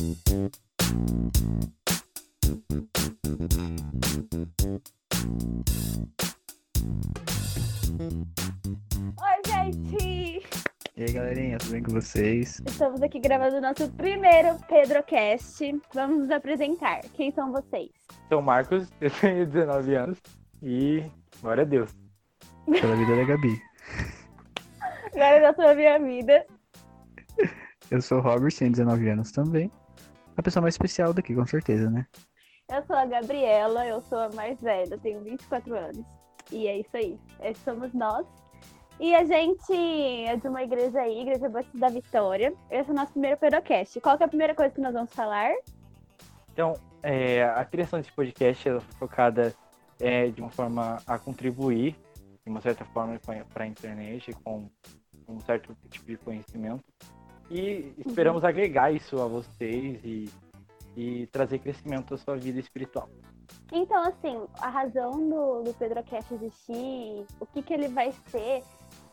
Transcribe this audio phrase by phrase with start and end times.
[0.00, 0.06] Oi,
[9.44, 10.46] gente!
[10.96, 12.62] E aí, galerinha, tudo bem com vocês?
[12.64, 15.80] Estamos aqui gravando o nosso primeiro PedroCast.
[15.92, 17.00] Vamos nos apresentar.
[17.14, 17.90] Quem são vocês?
[18.28, 20.22] Sou Marcos, eu tenho 19 anos
[20.62, 21.02] e
[21.40, 21.92] glória a Deus.
[22.66, 23.60] Pela vida da Gabi.
[25.12, 26.46] Agora da sua minha vida.
[27.90, 29.72] Eu sou o Robert, tenho 19 anos também.
[30.38, 32.06] A pessoa mais especial daqui, com certeza, né?
[32.70, 36.06] Eu sou a Gabriela, eu sou a mais velha, tenho 24 anos.
[36.52, 37.18] E é isso aí.
[37.42, 38.24] Esses somos nós.
[39.00, 39.72] E a gente
[40.26, 42.54] é de uma igreja aí, Igreja Batista da Vitória.
[42.70, 44.00] Esse é o nosso primeiro pedocast.
[44.00, 45.50] Qual que é a primeira coisa que nós vamos falar?
[46.52, 49.52] Então, é, a criação desse podcast ela foi focada
[49.98, 51.96] é, de uma forma a contribuir,
[52.44, 53.18] de uma certa forma,
[53.52, 54.70] para a internet, com
[55.26, 56.84] um certo tipo de conhecimento.
[57.50, 58.48] E esperamos Uhum.
[58.48, 60.28] agregar isso a vocês e,
[60.96, 63.08] e trazer crescimento à sua vida espiritual.
[63.72, 68.62] Então, assim, a razão do, do PedroCast existir, o que, que ele vai ser,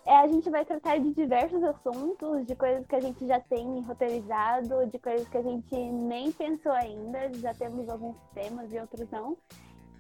[0.06, 3.82] é a gente vai tratar de diversos assuntos, de coisas que a gente já tem
[3.82, 9.10] roteirizado, de coisas que a gente nem pensou ainda, já temos alguns temas e outros
[9.10, 9.38] não.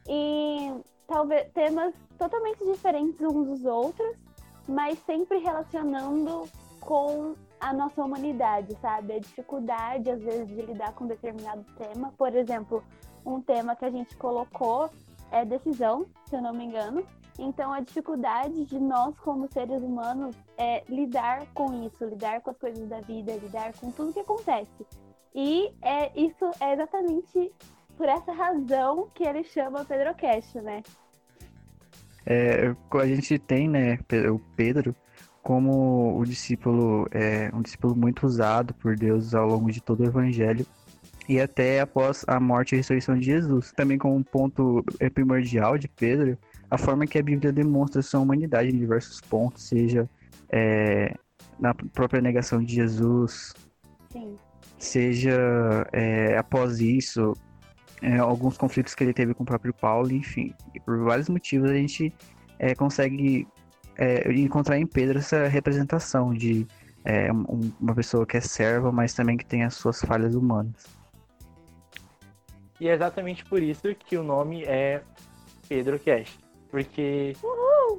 [0.08, 0.74] E
[1.08, 4.16] talvez temas totalmente diferentes uns dos outros,
[4.68, 6.44] mas sempre relacionando
[6.82, 9.14] com a nossa humanidade, sabe?
[9.14, 12.14] A dificuldade, às vezes, de lidar com determinado tema.
[12.16, 12.84] Por exemplo,
[13.26, 14.88] um tema que a gente colocou
[15.32, 17.04] é decisão, se eu não me engano.
[17.40, 22.58] Então, a dificuldade de nós, como seres humanos, é lidar com isso, lidar com as
[22.58, 24.86] coisas da vida, lidar com tudo que acontece.
[25.34, 27.52] E é, isso é exatamente
[27.98, 30.84] por essa razão que ele chama Pedrocast, né?
[32.28, 33.98] É, a gente tem, né,
[34.32, 34.96] o Pedro
[35.46, 40.04] como o discípulo, é, um discípulo muito usado por Deus ao longo de todo o
[40.04, 40.66] Evangelho
[41.30, 43.72] e até após a morte e ressurreição de Jesus.
[43.72, 46.36] Também como um ponto é, primordial de Pedro,
[46.68, 50.10] a forma que a Bíblia demonstra sua humanidade em diversos pontos, seja
[50.50, 51.14] é,
[51.60, 53.54] na própria negação de Jesus,
[54.10, 54.40] Sim.
[54.80, 55.38] seja
[55.94, 57.34] é, após isso,
[58.02, 61.76] é, alguns conflitos que ele teve com o próprio Paulo, enfim, por vários motivos a
[61.76, 62.12] gente
[62.58, 63.48] é, consegue
[63.98, 66.68] é, encontrar em Pedro essa representação de
[67.04, 70.86] é, um- uma pessoa que é serva, mas também que tem as suas falhas humanas.
[72.80, 75.02] E é exatamente por isso que o nome é
[75.70, 76.38] Pedro Cash.
[76.70, 77.34] Porque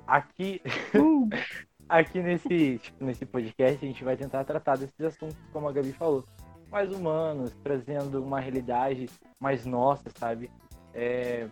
[0.07, 0.61] aqui,
[1.89, 5.93] aqui nesse, tipo, nesse podcast a gente vai tentar tratar desses assuntos, como a Gabi
[5.93, 6.25] falou,
[6.71, 9.09] mais humanos, trazendo uma realidade
[9.41, 10.51] mais nossa, sabe?
[10.93, 11.47] É,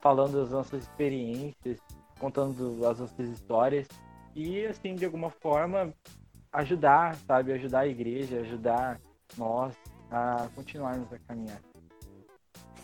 [0.00, 1.78] falando das nossas experiências,
[2.20, 3.88] contando as nossas histórias
[4.34, 5.92] e, assim, de alguma forma,
[6.52, 7.52] ajudar, sabe?
[7.52, 9.00] Ajudar a igreja, ajudar
[9.36, 9.74] nós
[10.10, 11.60] a continuarmos a caminhar.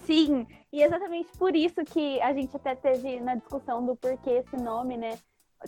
[0.04, 4.56] Sim, e exatamente por isso que a gente até teve na discussão do porquê esse
[4.56, 5.18] nome, né?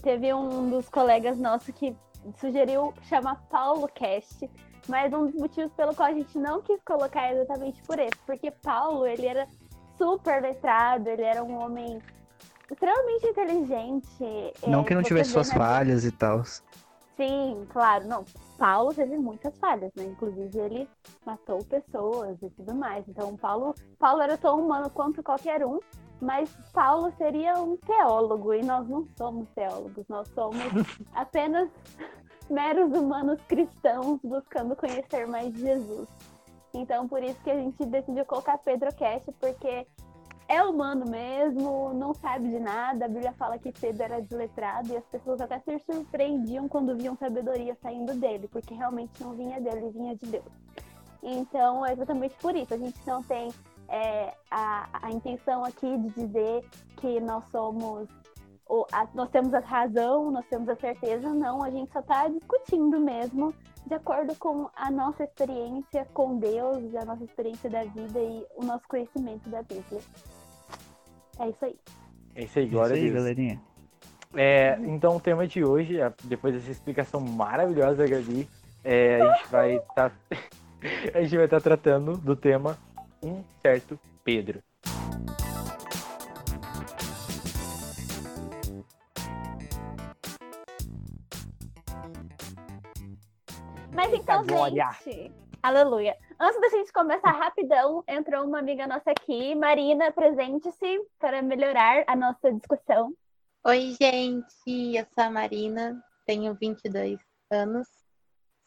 [0.00, 1.94] Teve um dos colegas nossos que
[2.38, 4.48] sugeriu chamar Paulo Cast,
[4.88, 8.16] mas um dos motivos pelo qual a gente não quis colocar é exatamente por esse,
[8.24, 9.46] porque Paulo, ele era
[9.96, 12.00] super letrado, ele era um homem
[12.70, 14.54] extremamente inteligente.
[14.66, 16.42] Não é, que não tivesse suas na- falhas e tal.
[17.16, 18.24] Sim, claro, não.
[18.56, 20.04] Paulo teve muitas falhas, né?
[20.04, 20.88] Inclusive ele
[21.26, 23.04] matou pessoas e tudo mais.
[23.08, 25.80] Então Paulo, Paulo era tão humano quanto qualquer um,
[26.20, 30.58] mas Paulo seria um teólogo e nós não somos teólogos, nós somos
[31.14, 31.68] apenas
[32.48, 36.08] meros humanos cristãos buscando conhecer mais Jesus.
[36.74, 39.86] Então por isso que a gente decidiu colocar Pedro Cash, porque
[40.48, 43.04] é humano mesmo, não sabe de nada.
[43.04, 47.14] A Bíblia fala que Pedro era desletrado e as pessoas até se surpreendiam quando viam
[47.16, 50.44] sabedoria saindo dele, porque realmente não vinha dele, vinha de Deus.
[51.22, 52.72] Então é exatamente por isso.
[52.72, 53.50] A gente não tem
[53.88, 56.64] é, a, a intenção aqui de dizer
[56.96, 58.08] que nós somos.
[58.92, 61.62] a- nós temos a razão, nós temos a certeza, não.
[61.62, 63.54] A gente só está discutindo mesmo
[63.86, 68.64] de acordo com a nossa experiência com Deus, a nossa experiência da vida e o
[68.64, 70.00] nosso conhecimento da Bíblia.
[71.38, 71.76] É isso aí.
[72.34, 73.14] É isso aí, Isso glória aí, a Deus.
[73.14, 73.60] galerinha.
[74.34, 78.48] É, então o tema de hoje, a- depois dessa explicação maravilhosa da Gabi,
[78.84, 80.12] é, a gente vai estar
[81.14, 82.76] a gente vai estar tratando do tema
[83.22, 84.60] um certo Pedro.
[93.92, 94.90] Mas então, glória.
[95.04, 95.32] gente.
[95.62, 96.16] Aleluia.
[96.38, 99.54] Antes da gente começar rapidão, entrou uma amiga nossa aqui.
[99.56, 103.12] Marina, presente-se para melhorar a nossa discussão.
[103.66, 107.18] Oi, gente, eu sou a Marina, tenho 22
[107.50, 107.88] anos,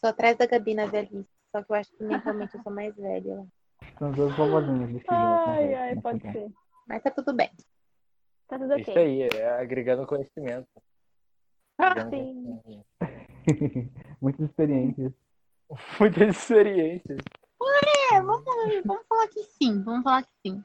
[0.01, 1.29] sou atrás da Gabi na velhice.
[1.51, 3.45] Só que eu acho que mentalmente eu sou mais velha.
[3.97, 6.51] São duas vovozinhas desse Ai, ai, pode ser.
[6.87, 7.49] Mas tá tudo bem.
[8.47, 8.97] Tá tudo Isso ok.
[9.01, 10.67] aí, é agregando conhecimento.
[11.77, 12.61] Ah, Agregando sim.
[12.63, 12.85] conhecimento.
[14.21, 15.13] Muitas experiências.
[15.99, 17.19] Muitas experiências.
[18.11, 18.43] Vamos,
[18.85, 19.81] vamos falar que sim.
[19.83, 20.63] Vamos falar que sim.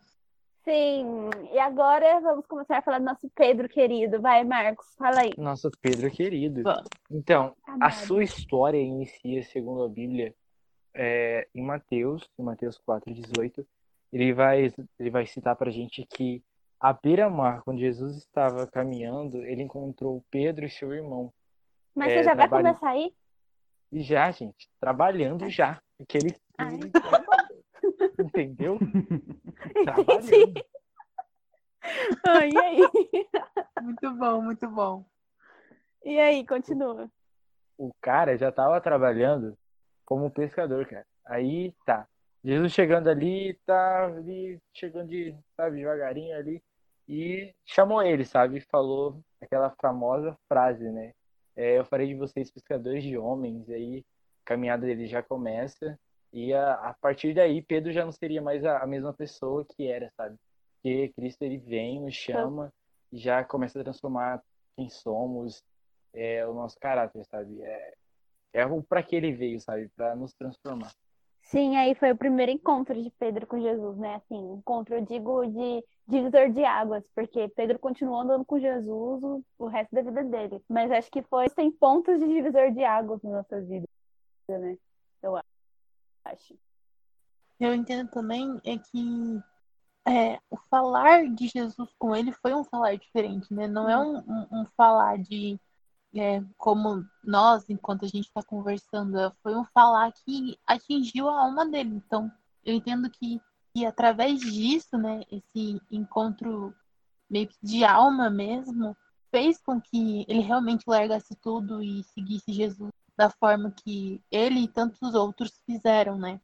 [0.64, 4.20] Sim, e agora vamos começar a falar do nosso Pedro querido.
[4.20, 5.32] Vai, Marcos, fala aí.
[5.38, 6.62] Nosso Pedro querido.
[7.08, 10.34] Então, a sua história inicia, segundo a Bíblia,
[10.92, 13.64] é, em Mateus, em Mateus 4,18.
[14.12, 16.42] Ele vai, ele vai citar pra gente que
[16.80, 21.32] à beira-mar, quando Jesus estava caminhando, ele encontrou Pedro e seu irmão.
[21.94, 23.14] Mas É, você já vai trabalho- começar aí?
[23.92, 25.80] E já, gente, trabalhando já.
[25.96, 26.36] Porque ele.
[26.58, 26.78] Ai.
[28.18, 28.78] Entendeu?
[29.84, 30.64] Trabalhando.
[32.26, 32.80] Ah, e aí?
[33.80, 35.04] Muito bom, muito bom.
[36.04, 37.10] E aí, continua.
[37.78, 39.56] o cara já tava trabalhando
[40.04, 41.06] como pescador, cara.
[41.24, 42.06] Aí tá.
[42.44, 46.62] Jesus chegando ali, tá ali, chegando de, sabe, devagarinho ali,
[47.08, 48.60] e chamou ele, sabe?
[48.60, 51.12] Falou aquela famosa frase, né?
[51.56, 54.04] É, eu farei de vocês pescadores de homens, aí
[54.44, 55.98] a caminhada dele já começa,
[56.32, 59.86] e a, a partir daí Pedro já não seria mais a, a mesma pessoa que
[59.86, 60.36] era, sabe?
[60.74, 62.72] Porque Cristo ele vem, nos chama,
[63.10, 64.42] e já começa a transformar
[64.76, 65.64] quem somos,
[66.12, 67.62] é, o nosso caráter, sabe?
[67.62, 67.94] É,
[68.52, 69.88] é para que ele veio, sabe?
[69.96, 70.92] Para nos transformar.
[71.46, 74.16] Sim, aí foi o primeiro encontro de Pedro com Jesus, né?
[74.16, 79.44] Assim, encontro, eu digo, de divisor de águas, porque Pedro continuou andando com Jesus o,
[79.56, 80.60] o resto da vida dele.
[80.68, 83.86] Mas acho que foi, tem pontos de divisor de águas na nossa vida,
[84.48, 84.76] né?
[85.22, 85.36] Eu
[86.24, 86.58] acho.
[87.60, 89.40] Eu entendo também é que
[90.04, 93.68] é, o falar de Jesus com ele foi um falar diferente, né?
[93.68, 95.58] Não é um, um- um falar de
[96.20, 101.66] é, como nós, enquanto a gente está conversando, foi um falar que atingiu a alma
[101.66, 101.94] dele.
[101.94, 102.30] Então,
[102.64, 103.40] eu entendo que,
[103.74, 106.74] que através disso, né, esse encontro
[107.28, 108.96] meio que de alma mesmo,
[109.30, 114.68] fez com que ele realmente largasse tudo e seguisse Jesus da forma que ele e
[114.68, 116.40] tantos outros fizeram, né?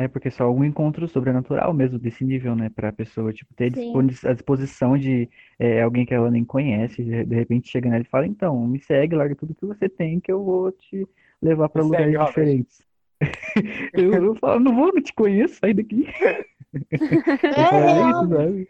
[0.00, 2.70] É, porque só um encontro sobrenatural mesmo desse nível, né?
[2.74, 3.92] Pra pessoa, tipo, ter Sim.
[4.24, 8.08] a disposição de é, alguém que ela nem conhece, de, de repente chega nela e
[8.08, 11.06] fala, então, me segue, larga tudo que você tem, que eu vou te
[11.42, 12.82] levar pra Me lugares segue, diferentes.
[13.92, 16.06] Eu, eu falo, não vou, não te conheço, sai daqui.
[16.72, 18.68] É, é isso, sabe?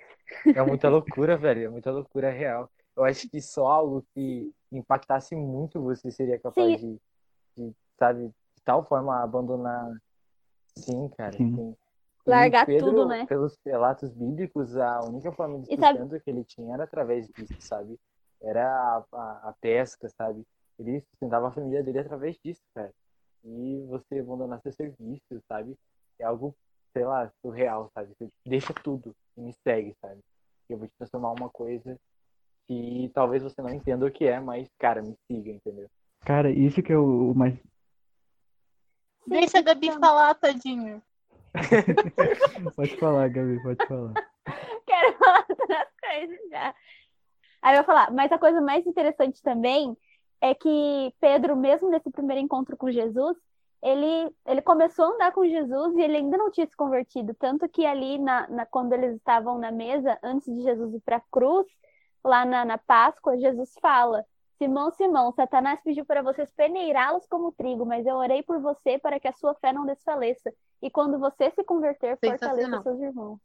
[0.56, 1.66] É muita loucura, velho.
[1.66, 2.68] É muita loucura real.
[2.96, 6.98] Eu acho que só algo que impactasse muito você seria capaz de,
[7.56, 9.92] de, sabe, de tal forma abandonar.
[10.78, 11.36] Sim, cara.
[11.36, 11.54] Sim.
[11.56, 11.76] Sim.
[12.26, 13.26] Largar Pedro, tudo, né?
[13.26, 17.26] Pelos relatos bíblicos, a única forma de E sabe- sustento que ele tinha era através
[17.28, 17.98] disso, sabe?
[18.42, 20.44] Era a, a, a pesca, sabe?
[20.78, 22.90] Ele sustentava a família dele através disso, cara.
[23.44, 25.74] E você abandonar seu serviço, sabe?
[26.18, 26.54] É algo,
[26.92, 28.12] sei lá, surreal, sabe?
[28.18, 30.20] Você deixa tudo e me segue, sabe?
[30.68, 31.98] Eu vou te transformar uma coisa
[32.68, 35.88] que talvez você não entenda o que é, mas, cara, me siga, entendeu?
[36.20, 37.58] Cara, isso que é o mais.
[39.26, 40.00] Deixa a Gabi então.
[40.00, 41.02] falar, tadinha.
[42.76, 44.14] Pode falar, Gabi, pode falar.
[44.86, 46.74] Quero falar outras coisas já.
[47.62, 49.96] Aí eu vou falar, mas a coisa mais interessante também
[50.40, 53.36] é que Pedro, mesmo nesse primeiro encontro com Jesus,
[53.82, 57.34] ele, ele começou a andar com Jesus e ele ainda não tinha se convertido.
[57.34, 61.16] Tanto que ali, na, na- quando eles estavam na mesa, antes de Jesus ir para
[61.16, 61.66] a cruz,
[62.24, 64.24] lá na, na Páscoa, Jesus fala:
[64.60, 69.18] Simão, Simão, Satanás pediu para vocês peneirá-los como trigo, mas eu orei por você para
[69.18, 70.52] que a sua fé não desfaleça.
[70.82, 73.38] E quando você se converter, fortaleça seus irmãos.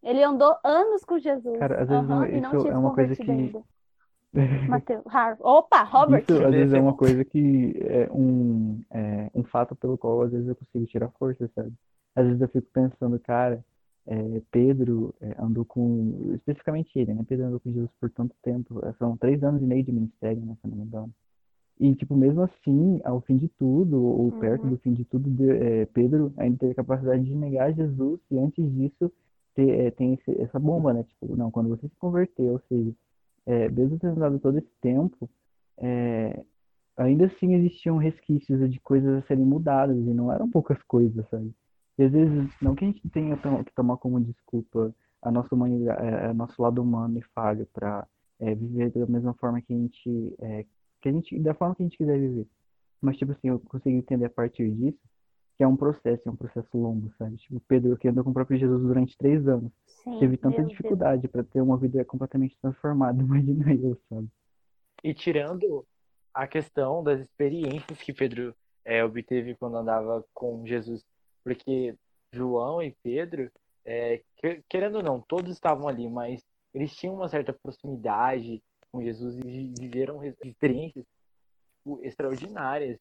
[0.00, 1.58] Ele andou anos com Jesus.
[1.58, 3.62] Cara, às vezes não- e não isso tinha é uma coisa que- ainda.
[4.68, 6.22] Mateus, Har- Opa, Robert.
[6.22, 10.30] Isso, às vezes, é uma coisa que é um, é um fato pelo qual às
[10.30, 11.72] vezes eu consigo tirar força, sabe?
[12.14, 13.64] Às vezes eu fico pensando, cara,
[14.10, 17.24] é, Pedro é, andou com, especificamente ele, né?
[17.28, 20.44] Pedro andou com Jesus por tanto tempo, é, são três anos e meio de ministério,
[20.44, 20.56] né?
[20.60, 21.14] Se não me engano.
[21.78, 24.70] E, tipo, mesmo assim, ao fim de tudo, ou perto Uhum.
[24.70, 28.70] do fim de tudo, é, Pedro ainda teve a capacidade de negar Jesus, e antes
[28.74, 29.10] disso,
[29.54, 31.04] ter, é, tem esse- essa bomba, né?
[31.04, 32.92] Tipo, não, quando você se converteu, ou seja,
[33.46, 35.30] é, mesmo tendo dado todo esse tempo,
[35.78, 36.44] é,
[36.98, 41.50] ainda assim existiam resquícios de coisas a serem mudadas, e não eram poucas coisas, sabe?
[42.00, 46.02] E às vezes, não que a gente tenha que tomar como desculpa a nossa humanidade,
[46.02, 48.08] é, nosso lado humano e falho para
[48.40, 50.64] viver da mesma forma que a gente, é,
[50.98, 52.46] que a gente, da forma que a gente quiser viver.
[53.02, 54.98] Mas, tipo assim, eu consigo entender a partir disso
[55.58, 57.36] que é um processo, é um processo longo, sabe?
[57.36, 61.28] Tipo, Pedro que andou com o próprio Jesus durante três anos, Sim, teve tanta dificuldade
[61.28, 64.26] para ter uma vida completamente transformada, imagina eu, sabe?
[65.04, 65.84] E tirando
[66.32, 68.54] a questão das experiências que Pedro
[68.86, 71.04] é, obteve quando andava com Jesus.
[71.42, 71.94] Porque
[72.32, 73.50] João e Pedro,
[73.84, 74.22] é,
[74.68, 76.42] querendo ou não, todos estavam ali, mas
[76.72, 81.04] eles tinham uma certa proximidade com Jesus e viveram experiências
[81.78, 82.98] tipo, extraordinárias,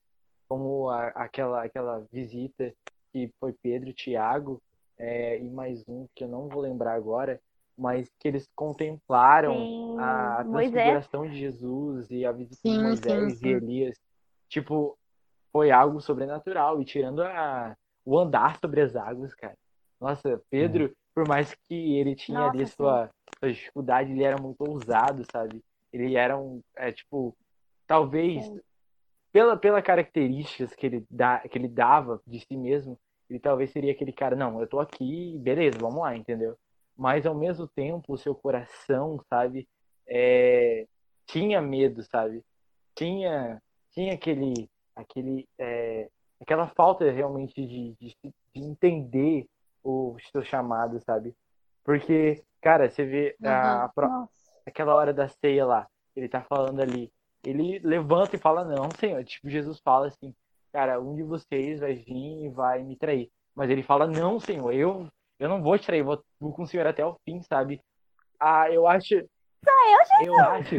[0.47, 2.73] como a, aquela, aquela visita
[3.11, 4.61] que foi Pedro, Tiago
[4.97, 7.39] é, e mais um que eu não vou lembrar agora,
[7.77, 13.37] mas que eles contemplaram sim, a transfiguração de Jesus e a visita sim, de Moisés
[13.37, 13.97] sim, e Elias.
[14.49, 14.97] Tipo,
[15.51, 17.77] foi algo sobrenatural e tirando a,
[18.09, 19.55] o andar sobre as águas, cara.
[19.99, 20.91] Nossa, Pedro, é.
[21.13, 25.63] por mais que ele tinha Nossa, ali sua, sua, dificuldade, ele era muito ousado, sabe?
[25.93, 27.35] Ele era um, é, tipo,
[27.85, 28.51] talvez
[29.31, 32.97] pela, pela características que ele, dá, que ele dava de si mesmo,
[33.29, 36.57] ele talvez seria aquele cara, não, eu tô aqui, beleza, vamos lá, entendeu?
[36.97, 39.67] Mas ao mesmo tempo, o seu coração, sabe,
[40.07, 40.87] é,
[41.27, 42.43] tinha medo, sabe?
[42.95, 43.61] Tinha,
[43.91, 46.09] tinha aquele, aquele, é,
[46.41, 49.47] aquela falta realmente de, de, de, entender
[49.83, 51.35] o seu chamado, sabe?
[51.83, 53.49] Porque, cara, você vê uhum.
[53.49, 54.27] a, a,
[54.65, 57.11] aquela hora da ceia lá, ele tá falando ali,
[57.43, 59.23] ele levanta e fala, não, Senhor.
[59.23, 60.35] Tipo, Jesus fala assim,
[60.71, 63.31] cara, um de vocês vai vir e vai me trair.
[63.55, 65.07] Mas ele fala, não, Senhor, eu,
[65.39, 67.81] eu não vou te trair, vou, vou com o Senhor até o fim, sabe?
[68.39, 69.15] Ah, eu acho.
[69.15, 70.75] Eu, eu acho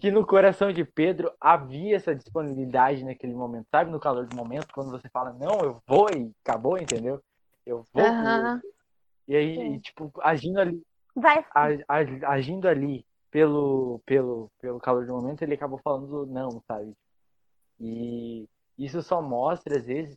[0.00, 3.90] que no coração de Pedro havia essa disponibilidade naquele momento, sabe?
[3.90, 7.20] No calor do momento, quando você fala, não, eu vou e acabou, entendeu?
[7.64, 8.04] Eu vou.
[8.04, 8.60] Uhum.
[9.28, 10.82] E aí, e, tipo, agindo ali.
[11.14, 11.44] Vai.
[12.24, 16.94] agindo ali pelo, pelo, pelo calor do momento, ele acabou falando não, sabe?
[17.78, 18.48] E
[18.78, 20.16] isso só mostra, às vezes,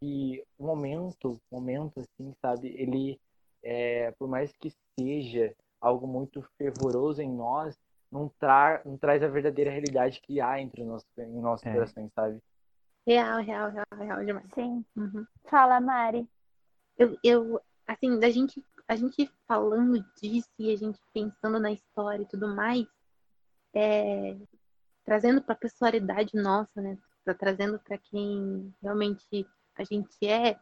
[0.00, 3.20] que o momento, momento, assim, sabe, ele,
[3.62, 7.78] é, por mais que seja algo muito fervoroso em nós,
[8.10, 11.72] não, tra não traz a verdadeira realidade que há entre nós, em nossos é.
[11.72, 12.40] corações, sabe?
[13.06, 14.46] Real, real, real, real demais.
[14.54, 14.84] Sim.
[14.96, 15.26] Uhum.
[15.48, 16.28] Fala, Mari.
[16.98, 22.22] Eu, eu, assim, da gente a gente falando disso e a gente pensando na história
[22.22, 22.86] e tudo mais,
[23.74, 24.36] é,
[25.04, 26.96] trazendo para a pessoalidade nossa, né?
[27.24, 30.58] Tá trazendo para quem realmente a gente é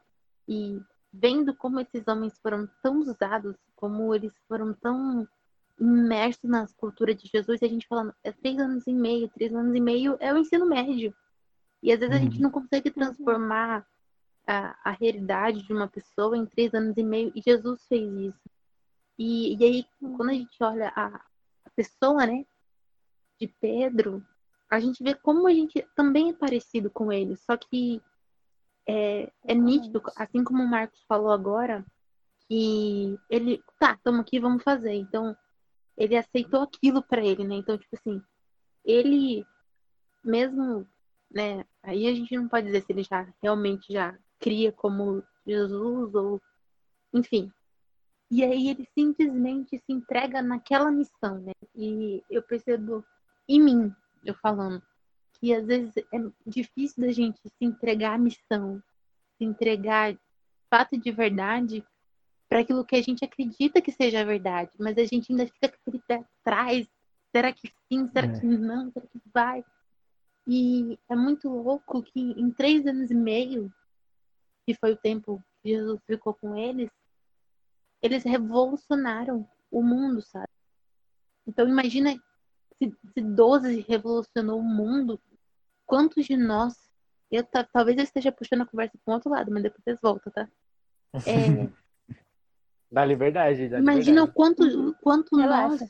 [0.49, 0.81] e
[1.13, 5.29] vendo como esses homens foram tão usados, como eles foram tão
[5.79, 9.55] imersos na cultura de Jesus, e a gente falando, é três anos e meio, três
[9.55, 11.15] anos e meio é o ensino médio.
[11.83, 12.43] E às vezes a gente uhum.
[12.43, 13.87] não consegue transformar
[14.47, 18.51] a, a realidade de uma pessoa em três anos e meio, e Jesus fez isso.
[19.19, 21.07] E, e aí, quando a gente olha a,
[21.65, 22.45] a pessoa, né,
[23.41, 24.25] de Pedro,
[24.71, 28.03] a gente vê como a gente também é parecido com ele, só que
[28.87, 31.85] é, é nítido, assim como o Marcos falou agora,
[32.49, 34.95] que ele, tá, estamos aqui, vamos fazer.
[34.95, 35.37] Então,
[35.97, 37.57] ele aceitou aquilo para ele, né?
[37.57, 38.21] Então, tipo assim,
[38.85, 39.47] ele
[40.23, 40.87] mesmo,
[41.31, 41.65] né?
[41.83, 46.41] Aí a gente não pode dizer se ele já realmente já cria como Jesus ou
[47.13, 47.53] enfim.
[48.31, 51.53] E aí ele simplesmente se entrega naquela missão, né?
[51.75, 53.05] E eu percebo
[53.49, 54.83] em mim, eu falando,
[55.35, 58.83] que às vezes é difícil da gente se entregar à missão,
[59.37, 60.19] se entregar
[60.71, 61.85] fato de verdade
[62.55, 66.25] para aquilo que a gente acredita que seja verdade, mas a gente ainda fica com
[66.41, 66.87] atrás.
[67.35, 68.09] Será que sim?
[68.11, 68.39] Será é.
[68.39, 68.93] que não?
[68.93, 69.65] Será que vai?
[70.47, 73.75] E é muito louco que em três anos e meio
[74.65, 76.89] que foi o tempo que Jesus ficou com eles,
[78.01, 80.47] eles revolucionaram o mundo, sabe?
[81.49, 82.15] Então imagina
[82.79, 85.21] se, se 12 revolucionou o mundo,
[85.85, 86.89] quantos de nós,
[87.33, 90.49] eu talvez eu esteja puxando a conversa para outro lado, mas depois vocês voltam, tá?
[91.27, 91.84] É,
[92.95, 94.31] dá liberdade, dá Imagina liberdade.
[94.31, 95.83] o quanto, quanto nós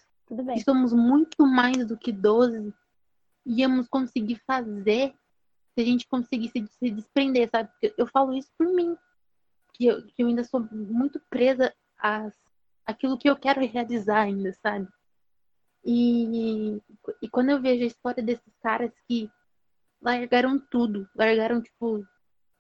[0.55, 2.73] que somos muito mais do que 12
[3.45, 5.15] íamos conseguir fazer
[5.75, 7.69] se a gente conseguisse se desprender, sabe?
[7.69, 8.97] Porque eu falo isso por mim,
[9.75, 12.33] que eu, que eu ainda sou muito presa às,
[12.87, 14.89] àquilo que eu quero realizar ainda, sabe?
[15.85, 16.81] E,
[17.21, 19.31] e quando eu vejo a história desses caras que
[20.01, 22.07] largaram tudo, largaram, tipo,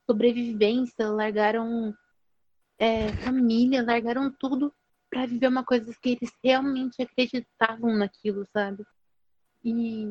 [0.06, 1.94] sobrevivência, largaram
[2.78, 4.72] é, família, largaram tudo
[5.10, 8.84] para viver uma coisa que eles realmente acreditavam naquilo, sabe?
[9.64, 10.06] E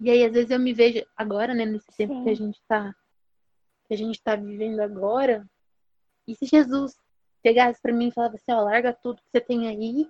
[0.00, 2.24] e aí, às vezes, eu me vejo agora, né, nesse tempo Sim.
[2.24, 2.94] que a gente está
[3.86, 5.44] que a gente tá vivendo agora,
[6.26, 6.94] e se Jesus
[7.44, 10.08] chegasse para mim e falava assim, ó, larga tudo que você tem aí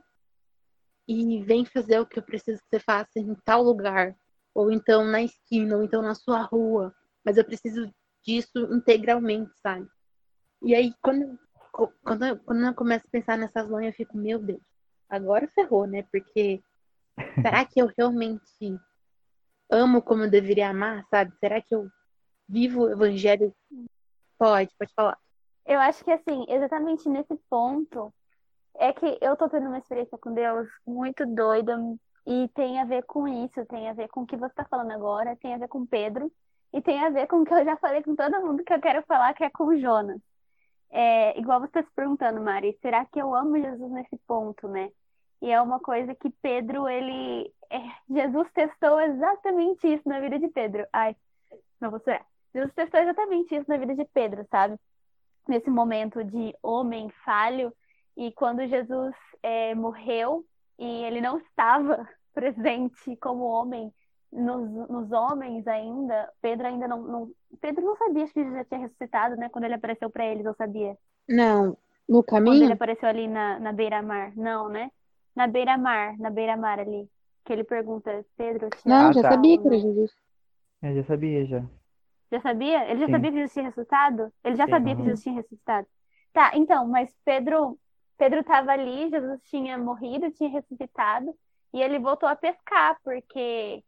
[1.08, 4.14] e vem fazer o que eu preciso que você faça em tal lugar,
[4.54, 7.90] ou então na esquina, ou então na sua rua, mas eu preciso
[8.22, 9.88] disso integralmente, sabe?
[10.62, 11.38] E aí, quando,
[11.72, 14.60] quando, eu, quando eu começo a pensar nessas lojas, eu fico, meu Deus,
[15.08, 16.04] agora ferrou, né?
[16.10, 16.62] Porque
[17.34, 18.78] será que eu realmente
[19.70, 21.32] amo como eu deveria amar, sabe?
[21.38, 21.90] Será que eu
[22.50, 23.54] viva o evangelho.
[24.36, 25.16] Pode, pode falar.
[25.64, 28.12] Eu acho que, assim, exatamente nesse ponto,
[28.76, 31.78] é que eu tô tendo uma experiência com Deus muito doida
[32.26, 34.90] e tem a ver com isso, tem a ver com o que você tá falando
[34.90, 36.30] agora, tem a ver com Pedro
[36.72, 38.80] e tem a ver com o que eu já falei com todo mundo que eu
[38.80, 40.20] quero falar, que é com Jonas.
[40.90, 44.90] É, igual você tá se perguntando, Mari, será que eu amo Jesus nesse ponto, né?
[45.40, 47.52] E é uma coisa que Pedro, ele.
[47.70, 47.78] É,
[48.08, 50.86] Jesus testou exatamente isso na vida de Pedro.
[50.92, 51.16] Ai,
[51.80, 52.26] não vou chorar.
[52.54, 54.78] Jesus testou exatamente isso na vida de Pedro, sabe?
[55.48, 57.72] Nesse momento de homem falho,
[58.16, 60.44] e quando Jesus é, morreu
[60.78, 63.92] e ele não estava presente como homem
[64.32, 68.80] nos, nos homens ainda, Pedro ainda não, não, Pedro não sabia que Jesus já tinha
[68.80, 69.48] ressuscitado, né?
[69.48, 70.96] Quando ele apareceu para eles, eu sabia.
[71.28, 71.76] Não,
[72.08, 72.64] no Quando caminho?
[72.64, 74.32] ele apareceu ali na, na beira-mar.
[74.36, 74.90] Não, né?
[75.34, 77.08] Na beira-mar, na beira-mar ali.
[77.44, 79.30] Que ele pergunta, Pedro, Não, amo?" Ah, já tá.
[79.30, 80.10] sabia que era Jesus.
[80.82, 81.62] Eu já sabia, já.
[82.32, 82.88] Já sabia?
[82.90, 83.12] Ele já Sim.
[83.12, 84.32] sabia que Jesus tinha ressuscitado?
[84.44, 84.70] Ele já Sim.
[84.70, 85.02] sabia que.
[85.02, 85.86] Jesus tinha ressuscitado.
[86.32, 87.78] Tá, então, mas Pedro,
[88.16, 91.34] Pedro estava ali, Jesus tinha morrido, tinha ressuscitado,
[91.72, 93.82] e ele voltou a pescar, porque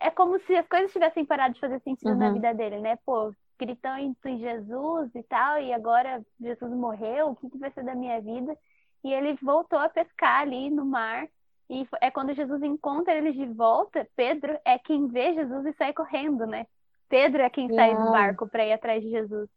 [0.00, 2.34] é como se as coisas tivessem parado de fazer sentido na Uhum.
[2.34, 2.96] vida dele, né?
[3.04, 7.84] Pô, gritando em Jesus e tal, e agora Jesus morreu, o que que vai ser
[7.84, 8.56] da minha vida?
[9.02, 11.26] E ele voltou a pescar ali no mar,
[11.68, 15.92] e é quando Jesus encontra eles de volta, Pedro é quem vê Jesus e sai
[15.92, 16.66] correndo, né?
[17.08, 19.48] Pedro é quem sai do barco para ir atrás de Jesus.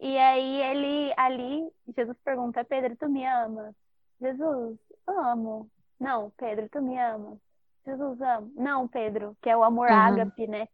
[0.00, 3.74] E aí ele ali, Jesus pergunta, Pedro, tu me amas?
[4.20, 5.70] Jesus, amo.
[5.98, 7.38] Não, Pedro, tu me amas?
[7.84, 8.52] Jesus, amo.
[8.54, 9.96] Não, Pedro, que é o amor Uhum.
[9.96, 10.68] ágape, né?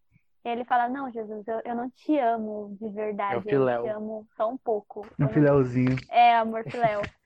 [0.44, 3.82] E ele fala, não, Jesus, eu, eu não te amo de verdade, É o eu
[3.82, 5.00] te amo só um pouco.
[5.00, 5.96] Eu Um não- filéuzinho.
[6.10, 7.00] É, amor filéu.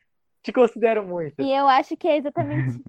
[0.42, 1.40] Te considero muito.
[1.40, 2.82] E eu acho que é exatamente.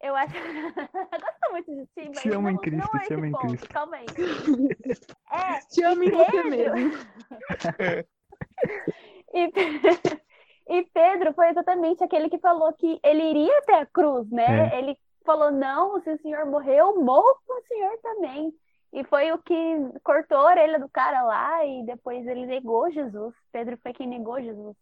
[0.00, 0.34] Eu acho.
[0.36, 3.14] eu gosto muito de ti, mas Te amo não, em Cristo, não é te esse
[3.14, 3.46] amo em ponto.
[3.46, 3.68] Cristo.
[3.68, 4.06] Calma aí.
[5.32, 6.90] É, Te amo em você mesmo.
[9.32, 9.52] E,
[10.68, 14.74] e Pedro foi exatamente aquele que falou que ele iria até a cruz, né?
[14.74, 14.78] É.
[14.78, 18.52] Ele falou: não, se o senhor morreu, morro com o senhor também.
[18.92, 19.54] E foi o que
[20.04, 23.34] cortou a orelha do cara lá e depois ele negou Jesus.
[23.50, 24.76] Pedro foi quem negou Jesus.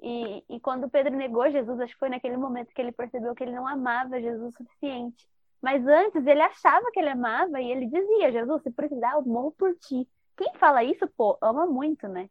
[0.00, 3.44] E, e quando Pedro negou Jesus, acho que foi naquele momento que ele percebeu que
[3.44, 5.28] ele não amava Jesus o suficiente.
[5.60, 9.52] Mas antes ele achava que ele amava e ele dizia: Jesus, se precisar, eu morro
[9.52, 10.08] por ti.
[10.36, 12.28] Quem fala isso, pô, ama muito, né?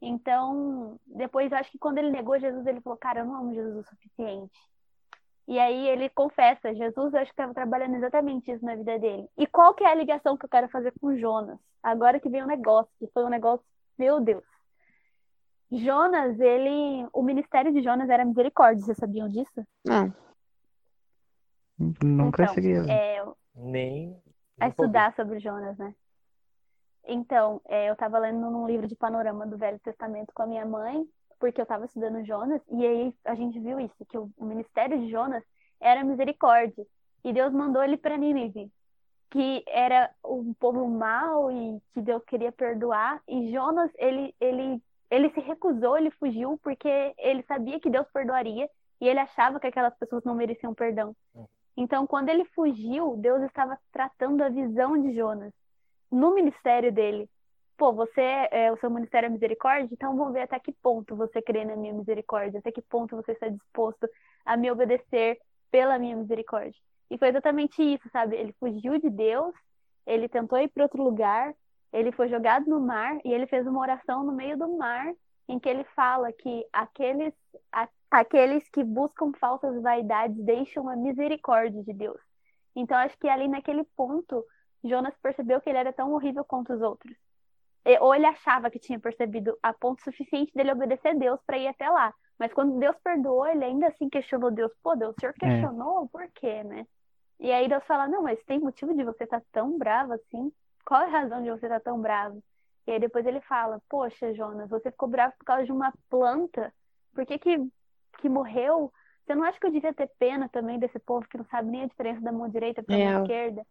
[0.00, 3.54] Então, depois eu acho que quando ele negou Jesus, ele falou: Cara, eu não amo
[3.54, 4.58] Jesus o suficiente.
[5.46, 9.28] E aí ele confessa: Jesus, eu acho que estava trabalhando exatamente isso na vida dele.
[9.36, 11.58] E qual que é a ligação que eu quero fazer com Jonas?
[11.82, 13.64] Agora que vem um negócio, que foi um negócio,
[13.98, 14.44] meu Deus.
[15.70, 17.08] Jonas, ele.
[17.12, 19.66] O ministério de Jonas era misericórdia, vocês sabiam disso?
[19.84, 20.12] Não.
[22.02, 23.22] Nunca então, cheguei é,
[23.54, 24.20] Nem.
[24.58, 25.94] a estudar sobre Jonas, né?
[27.06, 30.64] Então, é, eu estava lendo num livro de panorama do Velho Testamento com a minha
[30.64, 31.06] mãe,
[31.38, 35.10] porque eu estava estudando Jonas, e aí a gente viu isso, que o, ministério de
[35.10, 35.42] Jonas
[35.80, 36.86] era misericórdia.
[37.24, 38.70] E Deus mandou ele para Nínive,
[39.30, 43.20] que era um povo mau e que Deus queria perdoar.
[43.26, 48.68] E Jonas, ele, ele, ele se recusou, ele fugiu, porque ele sabia que Deus perdoaria,
[49.00, 51.14] e ele achava que aquelas pessoas não mereciam perdão.
[51.76, 55.52] Então, quando ele fugiu, Deus estava tratando a visão de Jonas
[56.10, 57.28] no ministério dele.
[57.76, 61.42] Pô, você, é, o seu ministério é misericórdia, então vamos ver até que ponto você
[61.42, 64.08] crê na minha misericórdia, até que ponto você está disposto
[64.46, 65.38] a me obedecer
[65.70, 66.80] pela minha misericórdia.
[67.10, 68.34] E foi exatamente isso, sabe?
[68.36, 69.54] Ele fugiu de Deus,
[70.06, 71.54] ele tentou ir para outro lugar,
[71.92, 75.12] ele foi jogado no mar e ele fez uma oração no meio do mar
[75.48, 77.34] em que ele fala que aqueles,
[77.72, 82.20] a- aqueles que buscam falsas vaidades deixam a misericórdia de Deus.
[82.74, 84.44] Então, acho que ali naquele ponto,
[84.82, 87.25] Jonas percebeu que ele era tão horrível quanto os outros.
[87.86, 91.58] E- Ou ele achava que tinha percebido a ponto suficiente dele obedecer a Deus para
[91.58, 92.14] ir até lá.
[92.38, 94.72] Mas quando Deus perdoou, ele ainda assim questionou Deus.
[94.82, 96.08] Pô, Deus, o senhor questionou?
[96.10, 96.86] Por quê, né?
[97.40, 100.52] E aí Deus fala, não, mas tem motivo de você estar tão bravo assim?
[100.86, 102.42] Qual é a razão de você estar tão bravo?
[102.86, 106.72] E aí depois ele fala, poxa, Jonas, você ficou bravo por causa de uma planta?
[107.14, 107.58] Por que que,
[108.18, 108.92] que morreu?
[109.26, 111.82] Você não acha que eu devia ter pena também desse povo que não sabe nem
[111.84, 113.16] a diferença da mão direita para a mão É.
[113.22, 113.66] esquerda?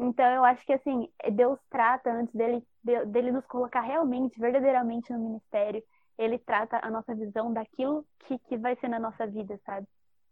[0.00, 5.12] Então eu acho que assim, Deus trata antes dele, de- dele nos colocar realmente, verdadeiramente
[5.12, 5.82] no ministério,
[6.16, 9.86] ele trata a nossa visão daquilo que, que vai ser na nossa vida, sabe?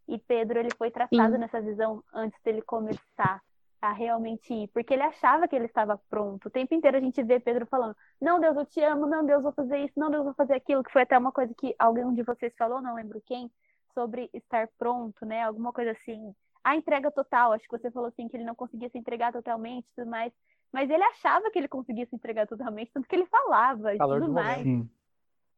[0.08, 1.40] E Pedro, ele foi tratado Sim.
[1.40, 3.42] nessa visão antes dele começar
[3.80, 6.46] a realmente ir, porque ele achava que ele estava pronto.
[6.46, 9.42] O tempo inteiro a gente vê Pedro falando: Não, Deus, eu te amo, não, Deus,
[9.42, 12.12] vou fazer isso, não, Deus, vou fazer aquilo, que foi até uma coisa que alguém
[12.14, 13.50] de vocês falou, não lembro quem,
[13.94, 15.44] sobre estar pronto, né?
[15.44, 16.34] Alguma coisa assim.
[16.68, 19.88] A entrega total, acho que você falou assim que ele não conseguia se entregar totalmente
[19.88, 20.30] e tudo mais.
[20.70, 24.20] Mas ele achava que ele conseguia se entregar totalmente, tanto que ele falava e Calor
[24.20, 24.62] tudo do mais.
[24.62, 24.86] Sim.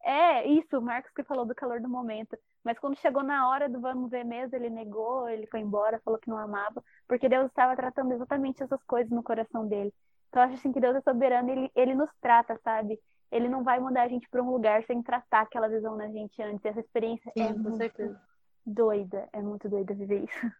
[0.03, 2.37] É, isso, o Marcos que falou do calor do momento.
[2.63, 6.17] Mas quando chegou na hora do vamos ver mesmo, ele negou, ele foi embora, falou
[6.17, 9.93] que não amava, porque Deus estava tratando exatamente essas coisas no coração dele.
[10.29, 12.97] Então eu acho assim que Deus é soberano, ele, ele nos trata, sabe?
[13.29, 16.41] Ele não vai mandar a gente para um lugar sem tratar aquela visão na gente
[16.41, 16.63] antes.
[16.63, 18.21] Essa experiência Sim, é com muito certeza.
[18.65, 20.51] doida, é muito doida viver isso.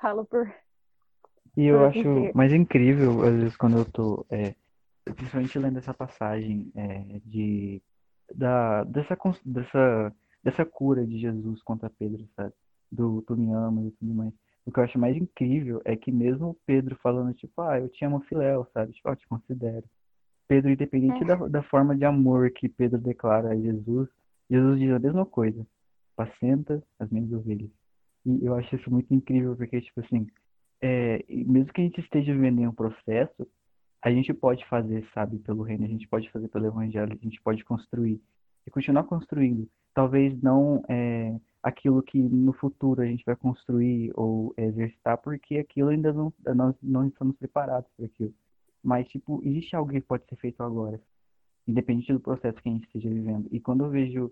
[0.00, 0.52] Falo por.
[1.56, 4.54] E eu Por acho mais incrível, às vezes, quando eu tô, é,
[5.04, 7.82] principalmente lendo essa passagem é, de,
[8.34, 12.52] da, dessa, dessa, dessa cura de Jesus contra Pedro, sabe?
[12.90, 14.32] Do tu me amas e tudo mais.
[14.64, 17.88] O que eu acho mais incrível é que mesmo o Pedro falando, tipo, ah, eu
[17.88, 18.92] te amo filéu, sabe?
[18.92, 19.84] Tipo, ah, eu te considero.
[20.46, 21.26] Pedro, independente É.
[21.26, 24.08] da, da forma de amor que Pedro declara a Jesus,
[24.48, 25.66] Jesus diz a mesma coisa.
[26.16, 27.70] Apacenta as minhas ovelhas.
[28.28, 30.26] E eu acho isso muito incrível, porque, tipo assim,
[30.82, 33.48] é, mesmo que a gente esteja vivendo em um processo,
[34.02, 37.40] a gente pode fazer, sabe, pelo reino, a gente pode fazer pelo evangelho, a gente
[37.40, 38.20] pode construir
[38.66, 39.66] e continuar construindo.
[39.94, 45.88] Talvez não é, aquilo que no futuro a gente vai construir ou exercitar, porque aquilo
[45.88, 48.34] ainda não, nós não estamos preparados para aquilo.
[48.84, 51.00] Mas, tipo, existe algo que pode ser feito agora,
[51.66, 53.48] independente do processo que a gente esteja vivendo.
[53.50, 54.30] E quando eu vejo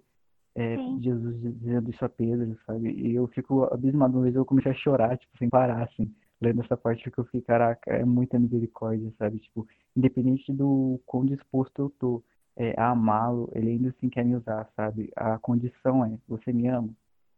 [0.57, 0.77] é.
[1.01, 4.75] Jesus dizendo isso a Pedro, sabe, e eu fico abismado, uma vez eu comecei a
[4.75, 9.12] chorar, tipo, sem parar, assim lendo essa parte porque eu fiquei, caraca, é muita misericórdia,
[9.19, 9.38] sabe?
[9.38, 9.66] Tipo,
[9.97, 12.23] independente do quão disposto eu tô
[12.57, 15.11] é, a amá-lo, ele ainda assim quer me usar, sabe?
[15.16, 16.90] A condição é, você me ama?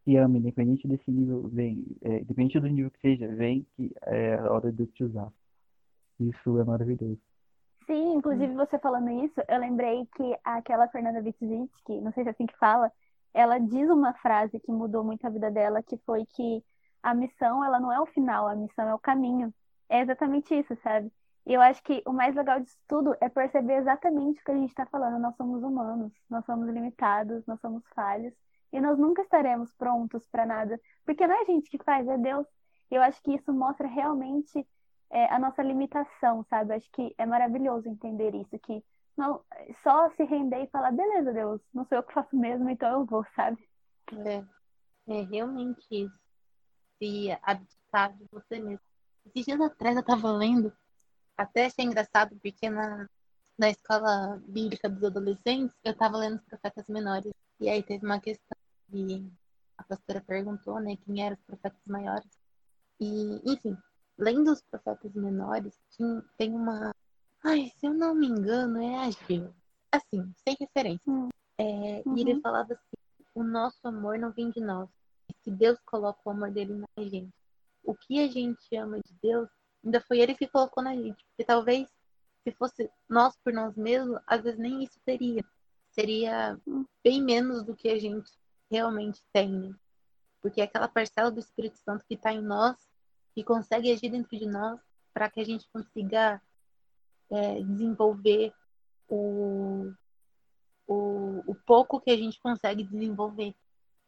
[0.04, 4.34] Se ama, independente desse nível, vem, é, independente do nível que seja, vem que é
[4.34, 5.30] a hora de eu te usar.
[6.18, 7.20] Isso é maravilhoso.
[7.86, 12.32] Sim, inclusive você falando isso, eu lembrei que aquela Fernanda Witzinski, não sei se é
[12.32, 12.92] assim que fala,
[13.38, 16.60] ela diz uma frase que mudou muito a vida dela, que foi que
[17.00, 19.54] a missão, ela não é o final, a missão é o caminho.
[19.88, 21.12] É exatamente isso, sabe?
[21.46, 24.56] E eu acho que o mais legal disso tudo é perceber exatamente o que a
[24.56, 25.20] gente está falando.
[25.20, 28.34] Nós somos humanos, nós somos limitados, nós somos falhos,
[28.72, 32.18] e nós nunca estaremos prontos para nada, porque não é a gente que faz, é
[32.18, 32.44] Deus.
[32.90, 34.66] Eu acho que isso mostra realmente
[35.10, 36.74] é, a nossa limitação, sabe?
[36.74, 38.82] Acho que é maravilhoso entender isso, que
[39.18, 39.44] não
[39.82, 43.04] só se render e falar, beleza, Deus, não sou eu que faço mesmo, então eu
[43.04, 43.68] vou, sabe?
[44.26, 44.44] É,
[45.12, 46.18] é realmente isso.
[46.98, 48.80] Se abdicar de você mesmo.
[49.26, 50.72] Esses dias atrás eu tava lendo,
[51.36, 53.08] até achei engraçado, porque na,
[53.58, 57.32] na escola bíblica dos adolescentes, eu tava lendo os profetas menores.
[57.60, 58.56] E aí teve uma questão
[58.90, 59.30] que
[59.76, 62.30] a pastora perguntou, né, quem eram os profetas maiores.
[63.00, 63.76] E, enfim,
[64.16, 66.94] lendo os profetas menores, tinha- tem uma.
[67.44, 69.54] Ai, se eu não me engano, é Ageu.
[69.92, 71.00] Assim, sem referência.
[71.06, 71.28] Hum.
[71.58, 72.16] É, Uhum.
[72.16, 72.96] E ele falava assim:
[73.34, 74.88] o nosso amor não vem de nós,
[75.30, 77.32] é que Deus coloca o amor dele na gente.
[77.84, 79.48] O que a gente ama de Deus,
[79.84, 81.24] ainda foi ele que colocou na gente.
[81.30, 81.88] Porque talvez,
[82.44, 85.44] se fosse nós por nós mesmos, às vezes nem isso teria.
[85.90, 86.84] Seria Hum.
[87.02, 88.30] bem menos do que a gente
[88.70, 89.74] realmente tem, né?
[90.40, 92.76] Porque é aquela parcela do Espírito Santo que está em nós,
[93.34, 94.78] que consegue agir dentro de nós,
[95.12, 96.40] para que a gente consiga
[97.30, 98.52] é, desenvolver
[99.08, 99.92] o,
[100.86, 103.54] o, o pouco que a gente consegue desenvolver.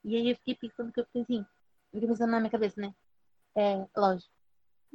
[0.05, 2.81] E aí eu fiquei pensando que eu fiquei assim, eu fiquei pensando na minha cabeça,
[2.81, 2.95] né?
[3.55, 4.33] É, lógico,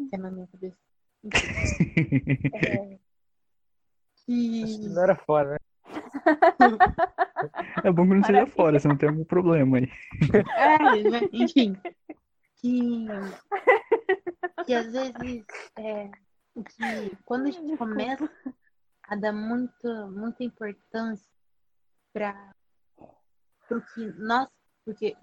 [0.10, 0.78] que é na minha cabeça.
[2.54, 2.98] É,
[4.26, 4.88] que...
[4.90, 5.58] Não era fora, né?
[7.84, 9.90] É bom que não seja fora, você não tem algum problema aí.
[10.56, 11.20] É, né?
[11.32, 11.78] enfim.
[12.58, 13.06] Que,
[14.66, 15.46] que às vezes
[15.78, 16.10] é,
[16.64, 18.30] que quando a gente começa
[19.04, 21.30] a dar muita, muita importância
[22.14, 22.56] para
[23.70, 24.50] o que nós,
[24.84, 25.18] porque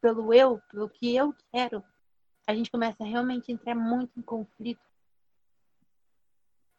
[0.00, 1.84] pelo eu, pelo que eu quero,
[2.46, 4.82] a gente começa a realmente entrar muito em conflito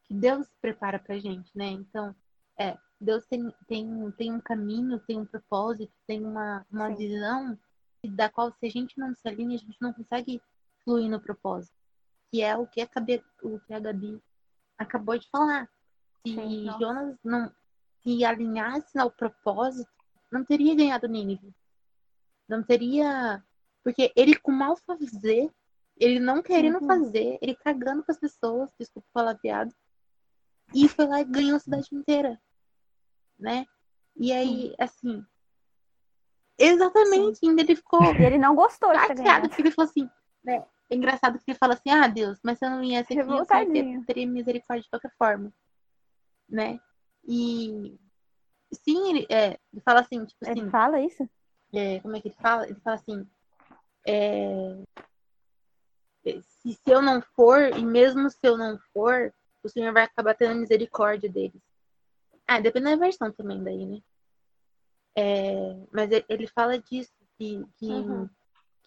[0.03, 1.67] que Deus prepara pra gente, né?
[1.67, 2.13] Então,
[2.59, 6.95] é, Deus tem, tem, tem um caminho, tem um propósito, tem uma, uma Sim.
[6.95, 7.59] visão
[8.09, 10.41] da qual se a gente não se alinha, a gente não consegue
[10.83, 11.73] fluir no propósito.
[12.33, 14.19] Que é o que a, Gabi, o que a Gabi
[14.75, 15.69] acabou de falar.
[16.25, 16.65] Se Sim.
[16.79, 17.53] Jonas não
[18.01, 19.91] se alinhasse ao propósito,
[20.31, 21.53] não teria ganhado Nínive.
[22.49, 23.39] Não teria.
[23.83, 25.47] Porque ele com mal fazer,
[25.95, 26.87] ele não querendo Uhum.
[26.87, 29.71] fazer, ele cagando com as pessoas, desculpa o palavreado,
[30.73, 32.41] e foi lá e ganhou a cidade inteira.
[33.37, 33.63] Né?
[34.15, 35.23] E aí, assim.
[36.57, 39.49] Exatamente, ainda ele ficou E ele não gostou de ter chateado, ganhado.
[39.49, 40.09] porque ele falou assim,
[40.43, 40.65] né?
[40.89, 43.21] É engraçado que ele fala assim, ah, Deus, mas se eu não ia ser filho,
[43.21, 44.05] eu Revoltadinho.
[44.05, 45.51] teria misericórdia de qualquer forma.
[46.49, 46.79] Né?
[47.25, 47.97] E
[48.73, 51.27] sim, ele, é, ele fala assim, tipo Ele assim, fala isso?
[51.73, 52.65] é, como é que ele fala?
[52.67, 53.27] Ele fala assim,
[54.07, 54.83] é,
[56.43, 60.35] se, se eu não for, e mesmo se eu não for, o Senhor vai acabar
[60.35, 61.61] tendo misericórdia deles.
[62.47, 64.01] Ah, depende da versão também daí, né?
[65.15, 68.29] É, mas ele fala disso, que, que, Uhum.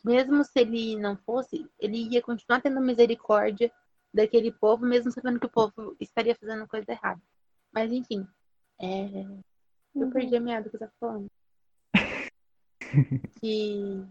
[0.07, 3.73] Mesmo se ele não fosse, ele ia continuar tendo misericórdia
[4.14, 7.21] daquele povo, mesmo sabendo que o povo estaria fazendo coisa errada.
[7.73, 8.27] Mas enfim,
[8.81, 9.05] é,
[9.95, 10.11] eu Uhum.
[10.11, 11.27] perdi a meada que eu tava falando.
[13.40, 14.07] que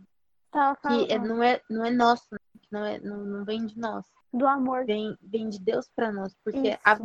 [0.51, 2.39] Tava que é- falando não, é, não é nosso, né?
[2.71, 4.86] não, é, não, não vem de nós, do amor.
[4.86, 6.99] vem, vem de Deus para nós, porque a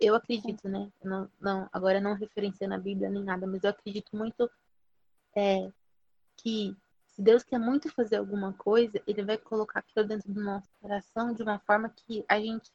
[0.00, 0.92] eu acredito, né?
[1.02, 4.48] Eu Não, não, agora não referenciando a Bíblia nem nada, mas eu acredito muito
[5.36, 5.72] é,
[6.36, 6.76] que
[7.18, 11.32] se Deus quer muito fazer alguma coisa, Ele vai colocar aquilo dentro do nosso coração
[11.34, 12.70] de uma forma que a gente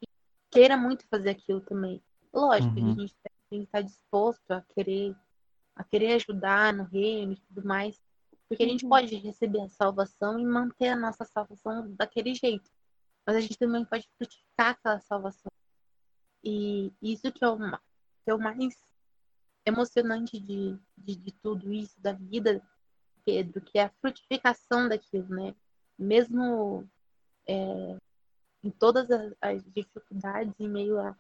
[0.52, 2.04] queira muito fazer aquilo também.
[2.34, 2.92] Lógico, Uhum.
[2.92, 3.16] a gente
[3.50, 5.16] tem que estar disposto a querer,
[5.74, 7.98] a querer ajudar no reino e tudo mais,
[8.50, 8.90] porque a gente Uhum.
[8.90, 12.70] pode receber a salvação e manter a nossa salvação daquele jeito.
[13.26, 15.50] Mas a gente também pode frutificar aquela salvação.
[16.44, 18.76] E isso que é o, que é o mais
[19.66, 22.62] emocionante de, de, de tudo isso, da vida,
[23.26, 25.56] Pedro, que é a frutificação daquilo, né?
[25.98, 26.88] Mesmo
[27.48, 27.98] é,
[28.64, 31.16] em todas as, as dificuldades, em meio à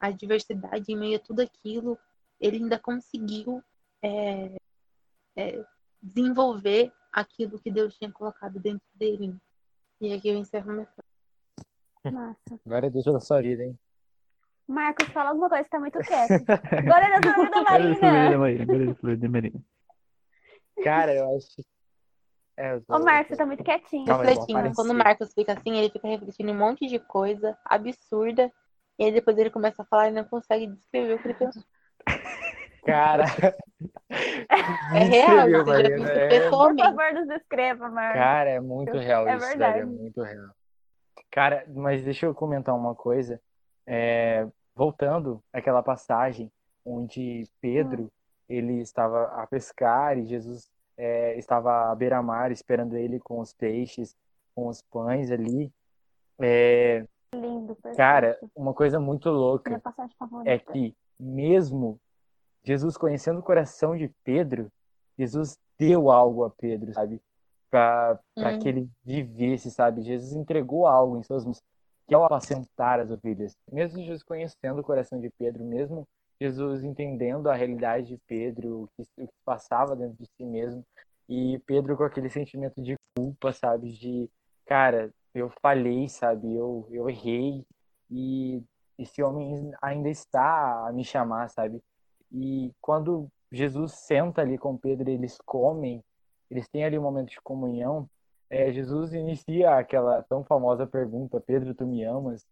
[0.00, 1.98] à adversidade, em meio a tudo aquilo,
[2.40, 3.62] ele ainda conseguiu
[4.02, 4.56] é,
[5.36, 5.64] é,
[6.00, 9.36] desenvolver aquilo que Deus tinha colocado dentro dele.
[10.00, 12.14] E aqui eu encerro minha frase.
[12.14, 12.60] Massa.
[12.64, 13.78] Glória a Deus pela sua vida, hein?
[14.68, 16.44] Marcos, fala alguma coisa, você tá muito quieto.
[16.84, 18.38] Glória a Deus pela vida Marina.
[18.38, 18.64] Marina.
[18.64, 19.64] Glória a Deus pela vida da Marina.
[20.82, 21.46] Cara, eu acho.
[21.56, 21.64] que-
[22.56, 24.04] É, eu tô- Ô, Marcos, você tá muito quietinho.
[24.06, 24.58] Refletindo.
[24.58, 24.74] aparecer.
[24.74, 28.50] Quando o Marcos fica assim, ele fica refletindo em um monte de coisa absurda.
[28.98, 31.62] E aí depois ele começa a falar e não consegue descrever o que ele pensou.
[32.84, 33.24] Cara.
[34.10, 36.28] É real, você já viu Marina, isso é.
[36.28, 36.82] Por pessoalmente.
[36.82, 38.18] favor, nos descreva, Marcos.
[38.20, 39.58] Cara, é muito real É isso, velho.
[39.58, 39.78] verdade.
[39.80, 40.48] É muito real.
[41.30, 43.38] Cara, mas deixa eu comentar uma coisa.
[43.86, 46.50] É, voltando àquela passagem
[46.84, 48.10] onde Pedro
[48.48, 54.16] ele estava a pescar e Jesus é, estava à beira-mar esperando ele com os peixes,
[54.54, 55.72] com os pães ali.
[56.40, 57.96] É, Lindo, perfeito.
[57.96, 59.82] cara, uma coisa muito louca
[60.44, 62.00] é que mesmo
[62.64, 64.70] Jesus conhecendo o coração de Pedro,
[65.18, 67.20] Jesus deu algo a Pedro, sabe?
[67.70, 68.58] Para Hum.
[68.60, 70.02] que ele vivesse, sabe?
[70.02, 71.62] Jesus entregou algo em suas mãos,
[72.06, 73.56] que é o apacentar as ovelhas.
[73.70, 76.06] Mesmo Jesus conhecendo o coração de Pedro, mesmo
[76.40, 80.84] Jesus entendendo a realidade de Pedro, o que, o que passava dentro de si mesmo,
[81.28, 83.92] e Pedro com aquele sentimento de culpa, sabe?
[83.92, 84.30] De,
[84.66, 86.54] cara, eu falhei, sabe?
[86.54, 87.64] Eu, eu errei,
[88.10, 88.62] e
[88.98, 91.82] esse homem ainda está a me chamar, sabe?
[92.32, 96.02] E quando Jesus senta ali com Pedro, eles comem,
[96.50, 98.08] eles têm ali um momento de comunhão,
[98.50, 102.46] é, Jesus inicia aquela tão famosa pergunta: Pedro, tu me amas?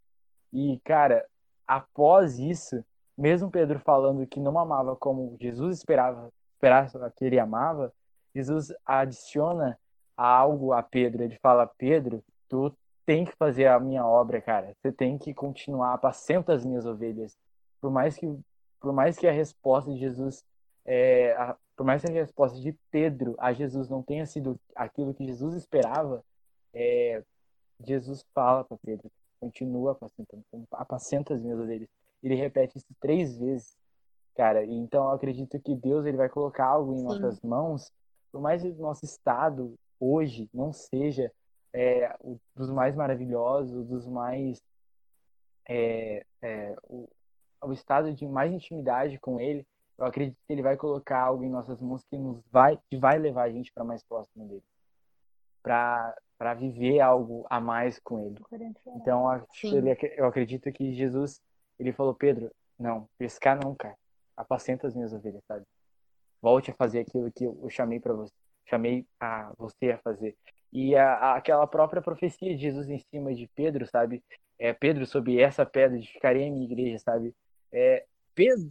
[0.52, 1.26] E, cara,
[1.66, 2.84] após isso,
[3.16, 7.92] mesmo Pedro falando que não amava como Jesus esperava, esperava que ele amava,
[8.34, 9.78] Jesus adiciona
[10.16, 11.22] algo a Pedro.
[11.22, 12.74] Ele fala: Pedro, tu
[13.04, 14.74] tem que fazer a minha obra, cara.
[14.80, 17.36] Você tem que continuar apacenta as minhas ovelhas.
[17.80, 18.26] Por mais que,
[18.80, 20.44] por mais que a resposta de Jesus,
[20.84, 25.14] é, a- por mais que a resposta de Pedro a Jesus não tenha sido aquilo
[25.14, 26.22] que Jesus esperava,
[26.74, 27.22] é,
[27.84, 31.88] Jesus fala para Pedro: continua apacentando, apacenta as minhas ovelhas.
[32.22, 33.76] Ele repete isso três vezes,
[34.36, 34.64] cara.
[34.64, 37.04] Então eu acredito que Deus ele vai colocar algo em Sim.
[37.04, 37.92] nossas mãos,
[38.32, 41.32] por mais que o nosso estado hoje não seja
[41.72, 44.62] é, o- dos mais maravilhosos, dos mais
[45.68, 47.08] é, é, o,
[47.62, 49.66] o estado de mais intimidade com Ele,
[49.98, 53.18] eu acredito que Ele vai colocar algo em nossas mãos que nos vai que vai
[53.18, 54.64] levar a gente para mais próximo dele,
[55.62, 58.36] para para viver algo a mais com Ele.
[58.94, 59.26] Então,
[59.78, 61.40] ele- eu acredito que Jesus,
[61.78, 63.96] ele falou, Pedro, não, pescar não, cara.
[64.36, 65.64] Apacenta as minhas ovelhas, sabe?
[66.42, 68.32] Volte a fazer aquilo que eu chamei para você,
[68.68, 70.36] chamei a você a fazer.
[70.72, 74.22] E a, a- aquela própria profecia de Jesus em cima de Pedro, sabe?
[74.58, 77.34] É, Pedro, sob essa pedra edificarei a minha igreja, sabe?
[77.72, 78.70] É, Pedro,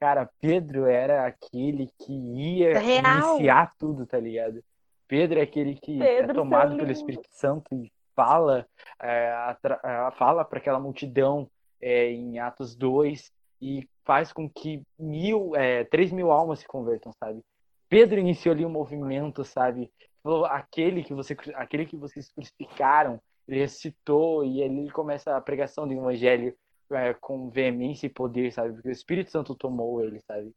[0.00, 3.36] cara, Pedro era aquele que ia É real.
[3.36, 4.62] iniciar tudo, tá ligado?
[5.06, 6.90] Pedro é aquele que Pedro, é tomado pelo.
[6.90, 8.66] Espírito Santo e fala,
[9.00, 11.48] é, atra- é, fala para aquela multidão
[11.84, 17.12] é, em Atos 2 e faz com que mil, é, três mil almas se convertam,
[17.12, 17.42] sabe?
[17.90, 19.92] Pedro iniciou ali um movimento, sabe?
[20.22, 25.86] Falou, aquele que você, aquele que vocês crucificaram, ele ressuscitou e ele começa a pregação
[25.86, 26.56] do evangelho
[26.90, 28.72] é, com veemência e poder, sabe?
[28.72, 30.50] Porque o Espírito Santo tomou ele, sabe?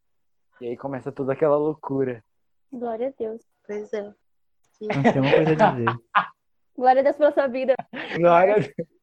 [0.61, 2.23] E aí começa toda aquela loucura.
[2.71, 3.41] Glória a Deus.
[3.65, 4.01] Pois é.
[4.01, 5.85] Não tem uma coisa a dizer.
[6.75, 7.75] Glória a Deus pela sua vida.
[8.15, 8.96] Glória a Deus.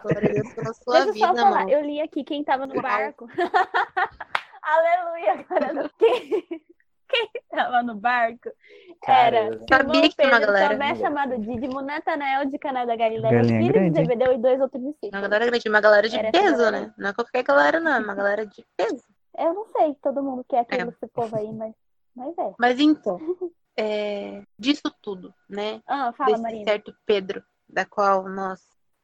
[0.00, 1.70] Glória a Deus pela sua Deixa eu vida, só falar, mano.
[1.70, 3.28] eu li aqui quem tava no barco.
[4.62, 6.44] Aleluia, agora quem,
[7.08, 8.48] quem tava no barco
[9.06, 10.70] era Cara, Sabia que uma Pedro, galera.
[10.74, 13.90] Tomé chamado Dídimo, Natanael de Caná da Galileia, filho grande.
[13.90, 15.20] de Zebedeu e dois outros Uma discípulos.
[15.22, 16.80] galera grande, uma galera de Era peso, galera.
[16.80, 16.94] né?
[16.96, 17.92] Não é qualquer galera, não.
[17.92, 19.02] É uma galera de peso.
[19.36, 21.06] Eu não sei todo mundo que é aquele É.
[21.12, 21.74] povo aí, mas,
[22.14, 22.54] mas é.
[22.58, 23.18] Mas então,
[23.76, 25.82] é, disso tudo, né?
[25.86, 26.64] Ah, fala, Desse Marina.
[26.64, 28.60] certo Pedro, da qual nós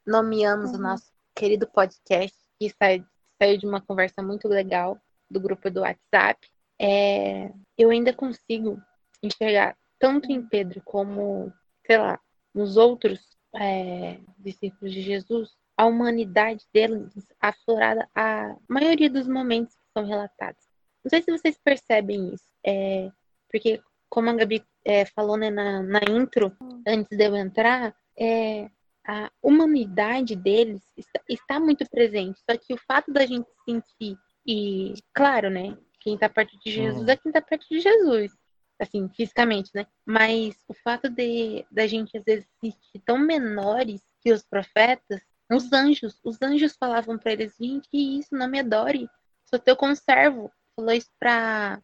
[0.08, 0.80] nomeamos o Uhum.
[0.82, 3.04] nosso querido podcast, que sai-
[3.40, 4.98] saiu de uma conversa muito legal
[5.30, 6.48] do grupo do WhatsApp.
[6.80, 8.80] É, eu ainda consigo
[9.22, 11.52] enxergar tanto em Pedro como,
[11.86, 12.18] sei lá,
[12.54, 13.20] nos outros
[13.54, 20.62] é, discípulos de Jesus, a humanidade deles aflorada a maioria dos momentos que são relatados.
[21.04, 23.10] Não sei se vocês percebem isso, é,
[23.50, 26.54] porque como a Gabi é, falou né, na, na intro,
[26.86, 28.70] antes de eu entrar, é,
[29.08, 32.38] a humanidade deles está, está muito presente.
[32.48, 35.76] Só que o fato da gente sentir, e claro, né?
[36.00, 37.08] Quem está perto de Jesus Uhum.
[37.08, 38.32] é quem está perto de Jesus.
[38.78, 39.86] Assim, fisicamente, né?
[40.06, 45.20] Mas o fato de da gente, às vezes, se sentir tão menores que os profetas,
[45.50, 49.08] os anjos, os anjos falavam para eles, gente, que isso, não me adore.
[49.46, 50.52] Sou teu conservo.
[50.76, 51.80] Falou isso para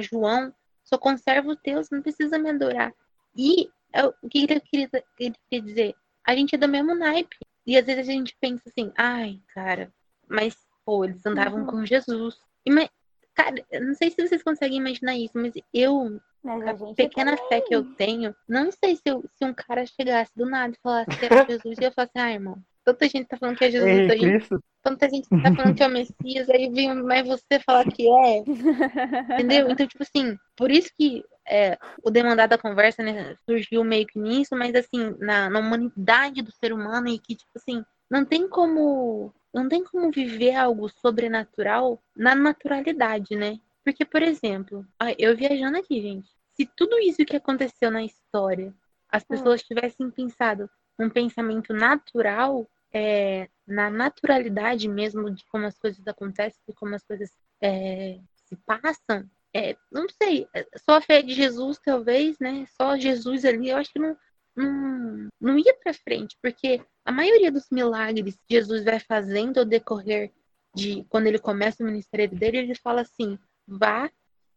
[0.00, 0.54] João.
[0.84, 2.94] Sou conservo teu, não precisa me adorar.
[3.36, 4.88] E é o que ele queria,
[5.18, 5.94] ele queria dizer?
[6.28, 7.38] A gente é do mesmo naipe.
[7.66, 9.90] E às vezes a gente pensa assim, ai, cara,
[10.28, 11.66] mas, pô, eles andavam Uhum.
[11.66, 12.36] com Jesus.
[12.66, 12.90] E, mas,
[13.34, 17.48] cara, não sei se vocês conseguem imaginar isso, mas eu, Mas a a pequena também.
[17.48, 20.80] fé que eu tenho, não sei se, eu- se um cara chegasse do nada e
[20.82, 23.70] falasse que era Jesus, e eu falasse, ah, irmão, tanta gente tá falando que é
[23.70, 24.48] Jesus, Ei, tanta gente,
[24.82, 28.38] tanta gente tá falando que é o Messias, aí vem mais você falar que é.
[29.32, 29.70] Entendeu?
[29.70, 34.18] Então, tipo assim, por isso que é, o demandar da conversa né, surgiu meio que
[34.18, 38.48] nisso, mas assim, na, na humanidade do ser humano e que, tipo assim, não tem
[38.48, 39.32] como.
[39.52, 43.58] Não tem como viver algo sobrenatural na naturalidade, né?
[43.82, 48.74] Porque, por exemplo, ah, eu viajando aqui, gente, se tudo isso que aconteceu na história,
[49.08, 56.06] as pessoas tivessem pensado um pensamento natural, é, na naturalidade mesmo de como as coisas
[56.06, 57.30] acontecem, de como as coisas
[57.62, 62.66] é, se passam, é, não sei, é, só a fé de Jesus, talvez, né?
[62.80, 64.16] Só Jesus ali, eu acho que não,
[64.56, 69.64] não, não ia pra frente, porque a maioria dos milagres que Jesus vai fazendo ao
[69.64, 70.32] decorrer
[70.74, 74.10] de quando ele começa o ministério dele, ele fala assim: vá,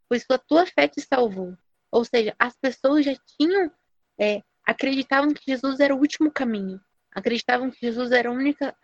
[0.10, 1.58] pois a tua fé te salvou.
[1.91, 3.71] Ou seja, as pessoas já tinham,
[4.19, 6.80] é, acreditavam que Jesus era o último caminho,
[7.12, 8.75] acreditavam que Jesus era a única,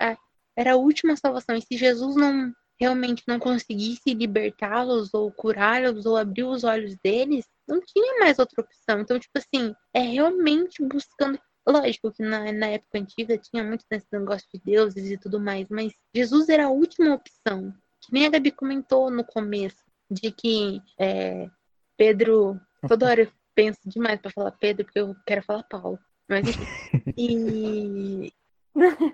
[0.55, 1.55] era a última salvação.
[1.55, 7.45] E se Jesus não realmente não conseguisse libertá-los ou curá-los ou abrir os olhos deles,
[7.67, 9.01] não tinha mais outra opção.
[9.01, 11.39] Então, tipo assim, é realmente buscando.
[11.67, 15.67] Lógico que na, na época antiga tinha muito desse negócio de deuses e tudo mais,
[15.69, 17.73] mas Jesus era a última opção.
[18.01, 21.49] Que nem a Gabi comentou no começo, de que é,
[21.97, 22.59] Pedro.
[22.87, 25.99] Toda hora eu penso demais pra falar Pedro, porque eu quero falar Paulo.
[26.29, 26.67] Mas enfim.
[27.17, 28.33] E.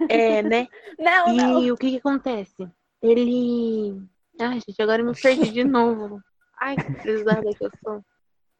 [0.09, 0.67] É, né?
[0.99, 1.63] Não, não.
[1.63, 2.69] E o que que acontece?
[3.03, 4.01] Ele.
[4.39, 6.21] Ai, gente, agora eu me perdi de novo.
[6.59, 8.01] Ai, que pesada que eu sou.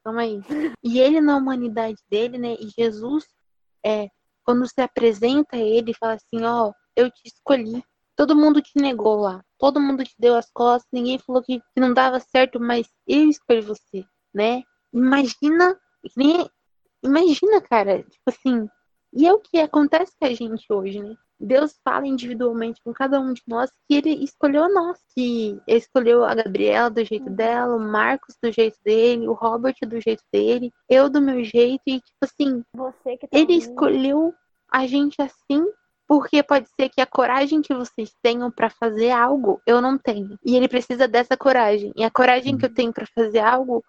[0.04, 0.42] Calma aí.
[0.84, 2.56] E ele, na humanidade dele, né?
[2.60, 3.26] E Jesus,
[3.86, 4.10] é,
[4.44, 7.82] quando se apresenta a ele e fala assim: Ó, eu te escolhi.
[8.16, 9.42] Todo mundo te negou lá.
[9.58, 10.90] Todo mundo te deu as costas.
[10.92, 14.62] Ninguém falou que, que não dava certo, mas eu escolhi você, né?
[14.94, 15.80] Imagina.
[17.02, 18.04] Imagina, cara.
[18.04, 18.68] Tipo assim.
[19.14, 21.16] E é o que acontece com a gente hoje, né?
[21.40, 25.00] Deus fala individualmente com cada um de nós que ele escolheu nós.
[25.16, 29.76] Que ele escolheu a Gabriela do jeito dela, o Marcos do jeito dele, o Robert
[29.86, 31.82] do jeito dele, eu do meu jeito.
[31.88, 33.70] E, tipo assim, Você que tá ele ouvindo.
[33.70, 34.34] escolheu
[34.72, 35.66] a gente assim
[36.06, 40.38] porque pode ser que a coragem que vocês tenham pra fazer algo eu não tenho.
[40.46, 41.92] E ele precisa dessa coragem.
[41.96, 43.84] E a coragem que eu tenho pra fazer algo-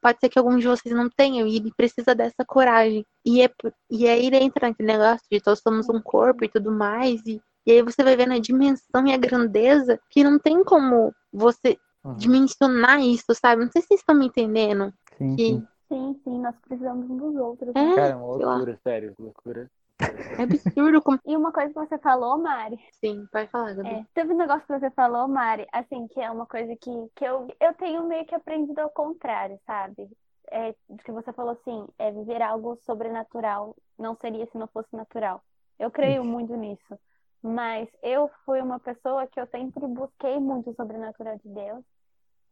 [0.00, 1.46] pode ser que algum de vocês não tenham.
[1.46, 3.04] E ele precisa dessa coragem.
[3.24, 3.50] E, é,
[3.90, 7.20] e aí ele entra naquele negócio de todos somos um corpo e tudo mais.
[7.26, 11.12] E, e aí você vai vendo a dimensão e a grandeza que não tem como
[11.32, 12.14] você Uhum.
[12.14, 13.64] dimensionar isso, sabe?
[13.64, 14.92] Não sei se vocês estão me entendendo.
[15.18, 15.66] Sim, Que sim.
[15.88, 17.68] Sim, sim, nós precisamos uns dos outros.
[17.68, 17.94] é?
[17.94, 19.70] Cara, é uma loucura, sério, loucura.
[19.98, 21.18] É absurdo como.
[21.24, 23.88] E uma coisa que você falou, Mari, Sim, pode falar, Gabi.
[23.88, 27.24] é, teve um negócio que você falou, Mari, assim, que é uma coisa que, que
[27.24, 30.08] eu, eu tenho meio que aprendido ao contrário, sabe?
[30.50, 30.74] É,
[31.04, 35.42] que você falou assim, é viver algo sobrenatural não seria se não fosse natural.
[35.78, 36.98] Eu creio muito nisso.
[37.42, 41.84] Mas eu fui uma pessoa que eu sempre busquei muito o sobrenatural de Deus.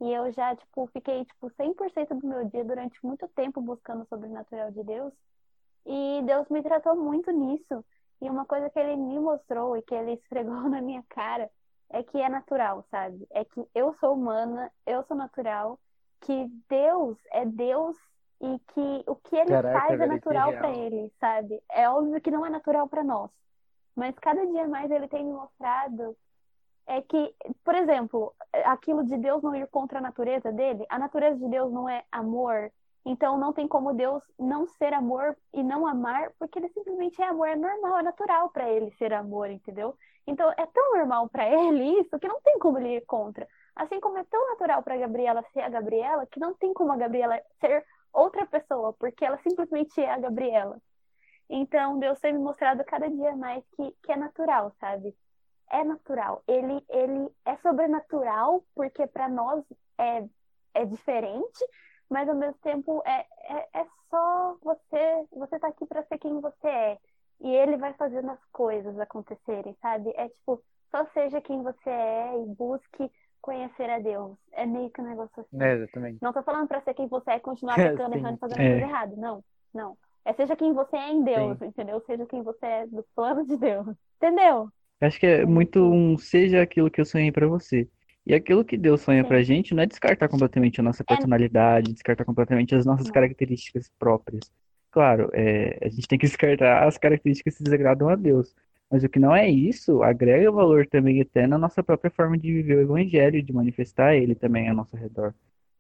[0.01, 4.07] E eu já, tipo, fiquei, tipo, 100% do meu dia durante muito tempo buscando o
[4.07, 5.13] sobrenatural de Deus.
[5.87, 7.85] E Deus me tratou muito nisso.
[8.21, 11.51] E uma coisa que ele me mostrou e que ele esfregou na minha cara
[11.91, 13.27] é que é natural, sabe?
[13.31, 15.79] É que eu sou humana, eu sou natural,
[16.21, 17.97] que Deus é Deus
[18.41, 21.63] e que o que ele Caraca, faz é natural para ele, sabe?
[21.71, 23.31] É óbvio que não é natural para nós,
[23.95, 26.17] mas cada dia mais ele tem me mostrado
[26.87, 31.37] é que, por exemplo, aquilo de Deus não ir contra a natureza dele, a natureza
[31.39, 32.71] de Deus não é amor,
[33.05, 37.27] então não tem como Deus não ser amor e não amar, porque ele simplesmente é
[37.27, 39.95] amor, é normal, é natural para ele ser amor, entendeu?
[40.27, 43.47] Então é tão normal para ele isso que não tem como ele ir contra.
[43.77, 46.97] Assim como é tão natural para Gabriela ser a Gabriela, que não tem como a
[46.97, 50.81] Gabriela ser outra pessoa, porque ela simplesmente é a Gabriela.
[51.51, 55.15] Então Deus tem me mostrado cada dia mais que, que é natural, sabe?
[55.71, 56.43] É natural.
[56.47, 59.63] Ele, ele é sobrenatural, porque para nós
[59.99, 60.25] é,
[60.73, 61.65] é diferente,
[62.15, 66.41] mas ao mesmo tempo é, é, é só você, você tá aqui para ser quem
[66.41, 66.99] você é.
[67.41, 70.13] E ele vai fazendo as coisas acontecerem, sabe?
[70.15, 70.63] É tipo,
[70.93, 73.11] só seja quem você é e busque
[73.43, 74.37] conhecer a Deus.
[74.53, 75.61] É meio que um negócio assim.
[75.61, 76.19] É, exatamente.
[76.23, 78.21] Não tô falando pra ser quem você é e continuar pecando, Sim.
[78.21, 78.75] errando, fazendo É.
[78.75, 79.17] tudo errado.
[79.17, 79.45] Não,
[79.75, 79.99] não.
[80.25, 82.01] É seja quem você é em Deus, entendeu?
[82.07, 83.89] Seja quem você é do plano de Deus.
[84.17, 84.69] Entendeu?
[85.01, 87.89] Acho que é muito um seja aquilo que eu sonhei pra você.
[88.27, 89.29] E aquilo que Deus sonha Sim.
[89.29, 94.51] pra gente não é descartar completamente a nossa personalidade, descartar completamente as nossas características próprias.
[94.91, 98.55] Claro, é, a gente tem que descartar as características que desagradam a Deus.
[98.91, 102.53] Mas o que não é isso, agrega valor também até na nossa própria forma de
[102.53, 105.35] viver o evangelho, de manifestar ele também ao nosso redor.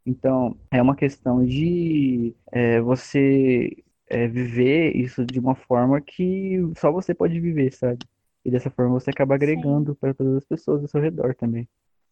[0.04, 3.70] Então, é uma questão de é, você
[4.08, 7.98] é, viver isso de uma forma que só você pode viver, sabe?
[8.44, 11.66] E dessa forma você acaba agregando para todas as pessoas ao seu redor também.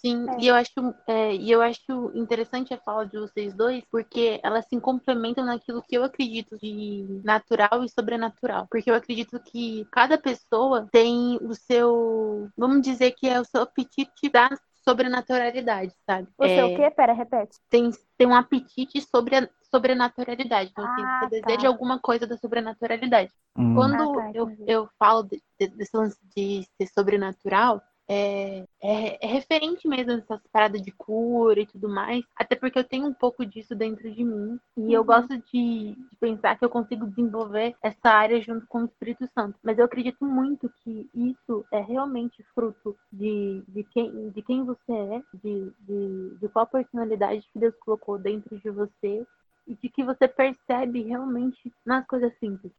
[0.04, 0.36] Sim, É.
[0.40, 0.72] e eu acho,
[1.06, 5.80] é, e eu acho interessante a fala de vocês dois, porque elas se complementam naquilo
[5.82, 8.66] que eu acredito de natural e sobrenatural.
[8.68, 13.62] Porque eu acredito que cada pessoa tem o seu, vamos dizer que é o seu
[13.62, 14.48] apetite da
[14.84, 16.26] sobrenaturalidade, sabe?
[16.36, 16.90] O É, seu o quê?
[16.90, 17.56] Pera, repete.
[17.70, 20.70] tem, tem um apetite sobre a sobrenaturalidade.
[20.72, 21.46] Então, assim, Ah, você tá.
[21.46, 23.32] deseja alguma coisa da sobrenaturalidade.
[23.56, 27.80] Hum, Quando Ah, tá, eu, eu falo de- de- desse lance de ser sobrenatural,
[28.12, 32.24] é, é, é referente mesmo a essas paradas de cura e tudo mais.
[32.36, 34.58] Até porque eu tenho um pouco disso dentro de mim.
[34.76, 35.06] E eu Uhum.
[35.06, 39.58] gosto de, de pensar que eu consigo desenvolver essa área junto com o Espírito Santo.
[39.62, 44.92] Mas eu acredito muito que isso é realmente fruto de, de, quem, de quem você
[44.92, 49.26] é, de, de, de qual personalidade que Deus colocou dentro de você
[49.66, 52.72] e de que você percebe realmente nas coisas simples.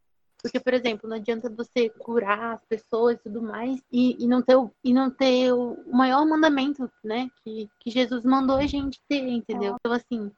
[0.44, 4.42] Porque, por exemplo, não adianta você curar as pessoas e tudo mais e, e não
[4.42, 7.32] ter, o, e não ter o maior mandamento, né?
[7.42, 9.78] Que, que Jesus mandou a gente ter, entendeu?
[9.80, 10.30] Então, assim,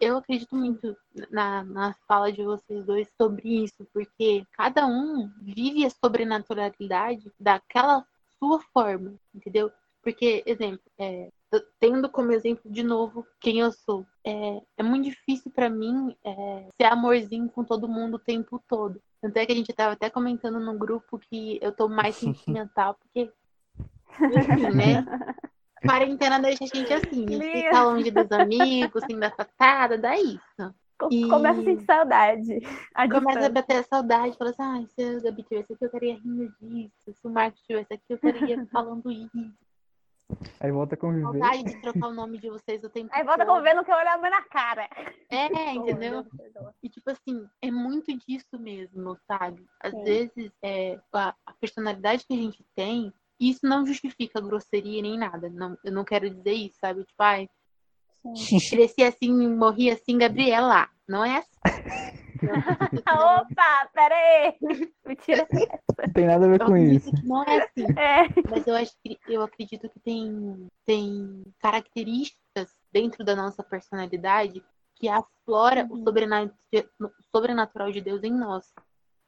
[0.00, 0.96] eu, acredito muito
[1.30, 8.04] na, na fala de vocês dois sobre isso, porque cada um vive a sobrenaturalidade daquela
[8.38, 9.70] sua forma, entendeu?
[10.02, 11.30] Porque, exemplo, é,
[11.78, 16.68] tendo como exemplo de novo quem eu sou, é, é muito difícil pra mim é,
[16.76, 19.00] ser amorzinho com todo mundo o tempo todo.
[19.20, 22.94] Tanto é que a gente tava até comentando no grupo que eu tô mais sentimental,
[22.94, 23.30] porque,
[24.20, 25.06] enfim, né?
[25.84, 30.16] Quarentena deixa a gente assim, a gente fica longe dos amigos, sem dar patada, dá
[30.16, 30.74] isso.
[31.10, 32.58] E- Começa a sentir saudade.
[32.94, 33.50] A Começa a distância.
[33.50, 37.12] bater a saudade, fala assim, ai, se o Gabi tivesse aqui, eu estaria rindo disso.
[37.12, 39.52] Se o Marcos estivesse aqui, eu estaria falando isso.
[40.60, 41.38] Aí volta a conviver.
[41.38, 43.56] Saudade de trocar o nome de vocês o tempo Aí volta todo.
[43.56, 44.88] com vendo que eu olhar mais na cara.
[45.28, 46.24] É, entendeu?
[46.24, 46.74] Perdoa.
[46.82, 49.66] E tipo assim, é muito disso mesmo, sabe?
[49.80, 50.04] Às Sim.
[50.04, 55.48] vezes, é, a, a personalidade que a gente tem, isso não justifica grosseria nem nada.
[55.48, 57.04] Não, eu não quero dizer isso, sabe?
[57.04, 57.48] Tipo, ai,
[58.36, 58.58] Sim.
[58.70, 60.88] cresci assim, morri assim, Gabriela.
[61.08, 61.50] Não é assim.
[63.08, 64.58] Opa, pera aí.
[65.06, 65.48] Mentira.
[65.98, 67.10] Não tem nada a ver eu com isso.
[67.24, 67.86] não é assim.
[67.98, 68.28] É.
[68.50, 74.62] Mas eu acho que eu acredito que tem, tem características dentro da nossa personalidade
[74.96, 76.04] que aflora o Uhum.
[76.04, 76.54] sobrenat-
[77.00, 78.72] o sobrenatural de Deus em nós.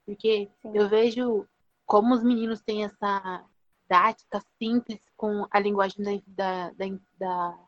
[0.06, 0.72] Porque Sim.
[0.74, 1.46] eu vejo
[1.86, 3.44] como os meninos têm essa
[3.82, 6.86] didática simples com a linguagem da, da, da,
[7.18, 7.58] da,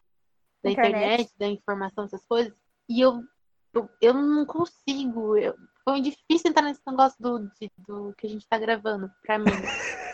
[0.63, 0.97] da Internet.
[1.05, 2.53] internet, da informação, essas coisas.
[2.89, 3.23] E eu,
[3.77, 5.37] eu, eu não consigo.
[5.37, 5.55] Eu,
[5.85, 9.51] foi difícil entrar nesse negócio do, de- do que a gente tá gravando, pra mim.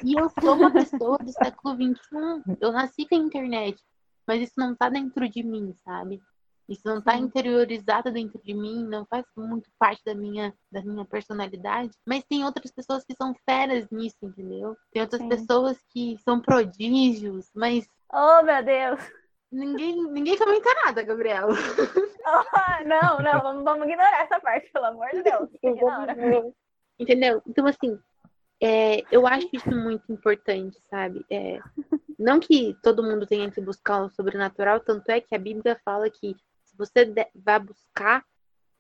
[0.04, 2.56] E eu sou uma pessoa do século XXI.
[2.60, 3.82] Eu nasci com a internet.
[4.26, 6.22] Mas isso não tá dentro de mim, sabe?
[6.68, 7.24] Isso não tá Sim.
[7.24, 11.90] interiorizado dentro de mim, não faz muito parte da minha, da minha personalidade.
[12.06, 14.76] Mas tem outras pessoas que são feras nisso, entendeu?
[14.92, 15.28] Tem outras Sim.
[15.28, 19.00] pessoas que são prodígios, mas Oh, meu Deus.
[19.52, 21.48] Ninguém, ninguém comenta nada, Gabriel.
[21.50, 21.52] Oh,
[22.86, 25.48] não, não, vamos, vamos ignorar essa parte, pelo amor de Deus.
[25.62, 26.16] Ignora.
[26.98, 27.42] Entendeu?
[27.46, 27.98] Então, assim,
[28.64, 31.26] É, eu acho isso muito importante, sabe?
[31.28, 31.58] É,
[32.16, 36.08] não que todo mundo tenha que buscar o sobrenatural, tanto é que a Bíblia fala
[36.08, 38.24] que se você vai buscar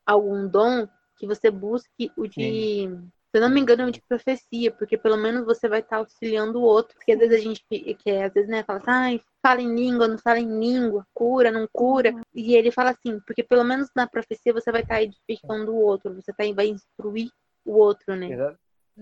[0.06, 0.86] algum dom,
[1.18, 3.00] que você busque o de, se
[3.38, 6.62] eu não me engano, o de profecia, porque pelo menos você vai estar auxiliando o
[6.62, 6.94] outro.
[6.94, 9.74] Porque às vezes a gente, que é, às vezes, né, fala assim, ai, fala em
[9.74, 12.14] língua, não fala em língua, cura, não cura.
[12.34, 16.14] E ele fala assim, porque pelo menos na profecia você vai estar edificando o outro,
[16.14, 17.30] você tá, vai instruir
[17.64, 18.30] o outro, né?
[18.32, 18.58] Exa-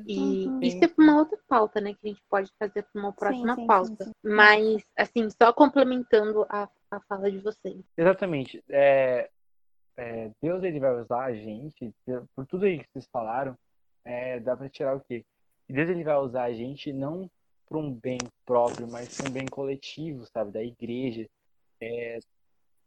[0.06, 0.60] E Uhum.
[0.62, 1.92] isso é uma outra pauta, né?
[1.94, 4.04] Que a gente pode fazer para uma próxima sim, sim, pauta.
[4.04, 4.12] sim.
[4.22, 7.82] Mas, assim, só complementando a, a fala de vocês.
[7.98, 8.62] Exatamente.
[8.68, 9.28] É,
[9.96, 11.92] é, Deus ele vai usar a gente,
[12.36, 13.56] por tudo aí que vocês falaram,
[14.04, 15.24] é, dá para tirar o quê?
[15.66, 17.30] Que Deus ele vai usar a gente não
[17.66, 21.28] para um bem próprio, mas para um bem coletivo, sabe, da igreja,
[21.80, 22.18] é,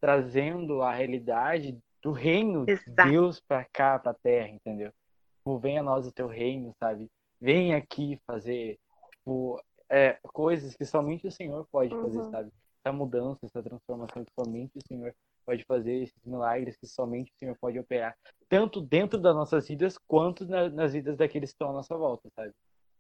[0.02, 2.82] trazendo a realidade do reino de.
[2.86, 4.92] Deus para cá, para a terra, entendeu?
[5.38, 7.10] Tipo, venha a nós o teu reino, sabe?
[7.40, 8.78] Vem aqui fazer
[9.18, 12.32] tipo, é, coisas que somente o Senhor pode fazer, Uhum.
[12.32, 12.52] sabe?
[12.84, 15.16] Essa mudança, essa transformação que somente o Senhor
[15.46, 18.16] pode fazer, esses milagres que somente o Senhor pode operar,
[18.50, 22.30] tanto dentro das nossas vidas quanto na- nas vidas daqueles que estão à nossa volta,
[22.36, 22.52] sabe?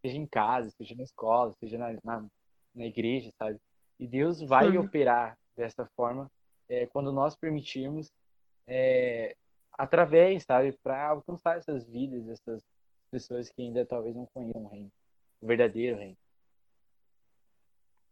[0.01, 2.25] Seja em casa, seja na escola, seja na, na,
[2.75, 3.59] na igreja, sabe?
[3.99, 4.77] E Deus vai Sim.
[4.77, 6.29] operar dessa forma
[6.67, 8.11] é, quando nós permitirmos,
[8.67, 9.35] é,
[9.73, 12.61] através, sabe, para alcançar essas vidas, essas
[13.11, 14.91] pessoas que ainda talvez não conheçam o reino,
[15.41, 16.17] o verdadeiro reino.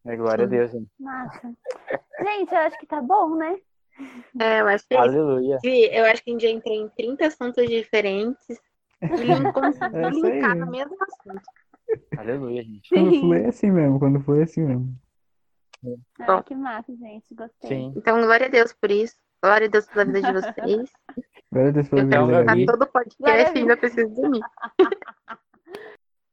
[0.05, 0.55] É, glória a Sim.
[0.55, 0.91] Deus, gente.
[0.99, 1.53] Massa.
[2.21, 3.59] Gente, eu acho que tá bom, né?
[4.39, 4.97] É, eu acho que é.
[4.97, 5.57] Aleluia.
[5.63, 8.59] Eu acho que a gente já entrou em 30 assuntos diferentes
[9.01, 11.43] e não conseguiu É linkar no mesmo assunto.
[12.17, 12.89] Aleluia, gente.
[12.89, 13.21] Quando Sim.
[13.21, 14.95] foi assim mesmo, quando foi assim mesmo.
[16.19, 17.33] Ah, que massa, gente.
[17.33, 17.69] Gostei.
[17.69, 17.93] Sim.
[17.95, 19.15] Então, glória a Deus por isso.
[19.43, 20.91] Glória a Deus pela vida de vocês.
[21.51, 22.65] Glória a Deus pela Eu vida da ficar Gabi.
[22.67, 24.41] todo podcast e ainda preciso dormir.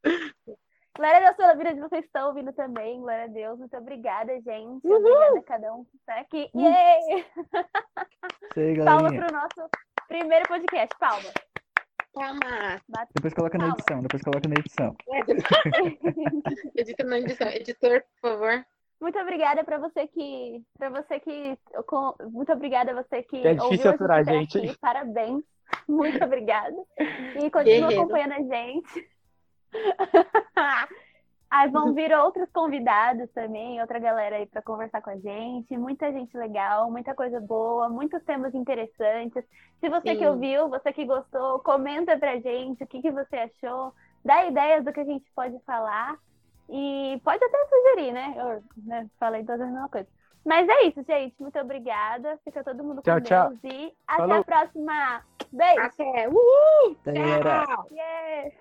[0.98, 3.00] Glória a Deus pela vida de vocês que estão ouvindo também.
[3.00, 3.58] Glória a Deus.
[3.58, 4.84] Muito obrigada, gente.
[4.86, 6.50] Obrigada a cada um que está aqui.
[6.56, 7.24] Yay!
[8.50, 9.26] Isso aí, Palma galerinha.
[9.26, 9.70] pro nosso
[10.08, 10.98] primeiro podcast.
[10.98, 11.30] Palma.
[12.14, 12.80] Calma.
[12.88, 13.76] Bate- Depois coloca na Palma.
[13.78, 14.96] edição, depois coloca na edição.
[16.76, 17.48] Edita na edição.
[17.48, 18.66] Editor, por favor.
[19.00, 23.54] Muito obrigada para você que, para você que, com- muito obrigada a você que É
[23.54, 24.58] difícil ouviu aturar, até gente.
[24.58, 24.78] aqui.
[24.80, 25.44] Parabéns,
[25.88, 26.74] muito obrigada
[27.36, 28.00] e continua Guerreiro.
[28.00, 29.08] acompanhando a gente.
[31.50, 36.12] Aí vão vir outros convidados também, outra galera aí para conversar com a gente, muita
[36.12, 39.42] gente legal, muita coisa boa, muitos temas interessantes.
[39.80, 40.26] Se você que Sim.
[40.26, 44.92] ouviu, você que gostou, comenta pra gente o que, que você achou, dá ideias do
[44.92, 46.18] que a gente pode falar.
[46.68, 48.34] E pode até sugerir, né?
[48.36, 50.08] Eu né, falei todas a mesma coisa.
[50.48, 51.34] Mas é isso, gente.
[51.38, 52.38] Muito obrigada.
[52.42, 53.50] Fica todo mundo Tchau, com tchau.
[53.62, 53.74] Deus.
[53.74, 54.36] E até Falou.
[54.38, 55.22] a próxima.
[55.52, 55.80] Beijo.
[55.82, 56.26] Até.
[56.26, 56.96] Uhul!
[57.04, 57.88] Tchau!
[57.92, 58.54] Yeah.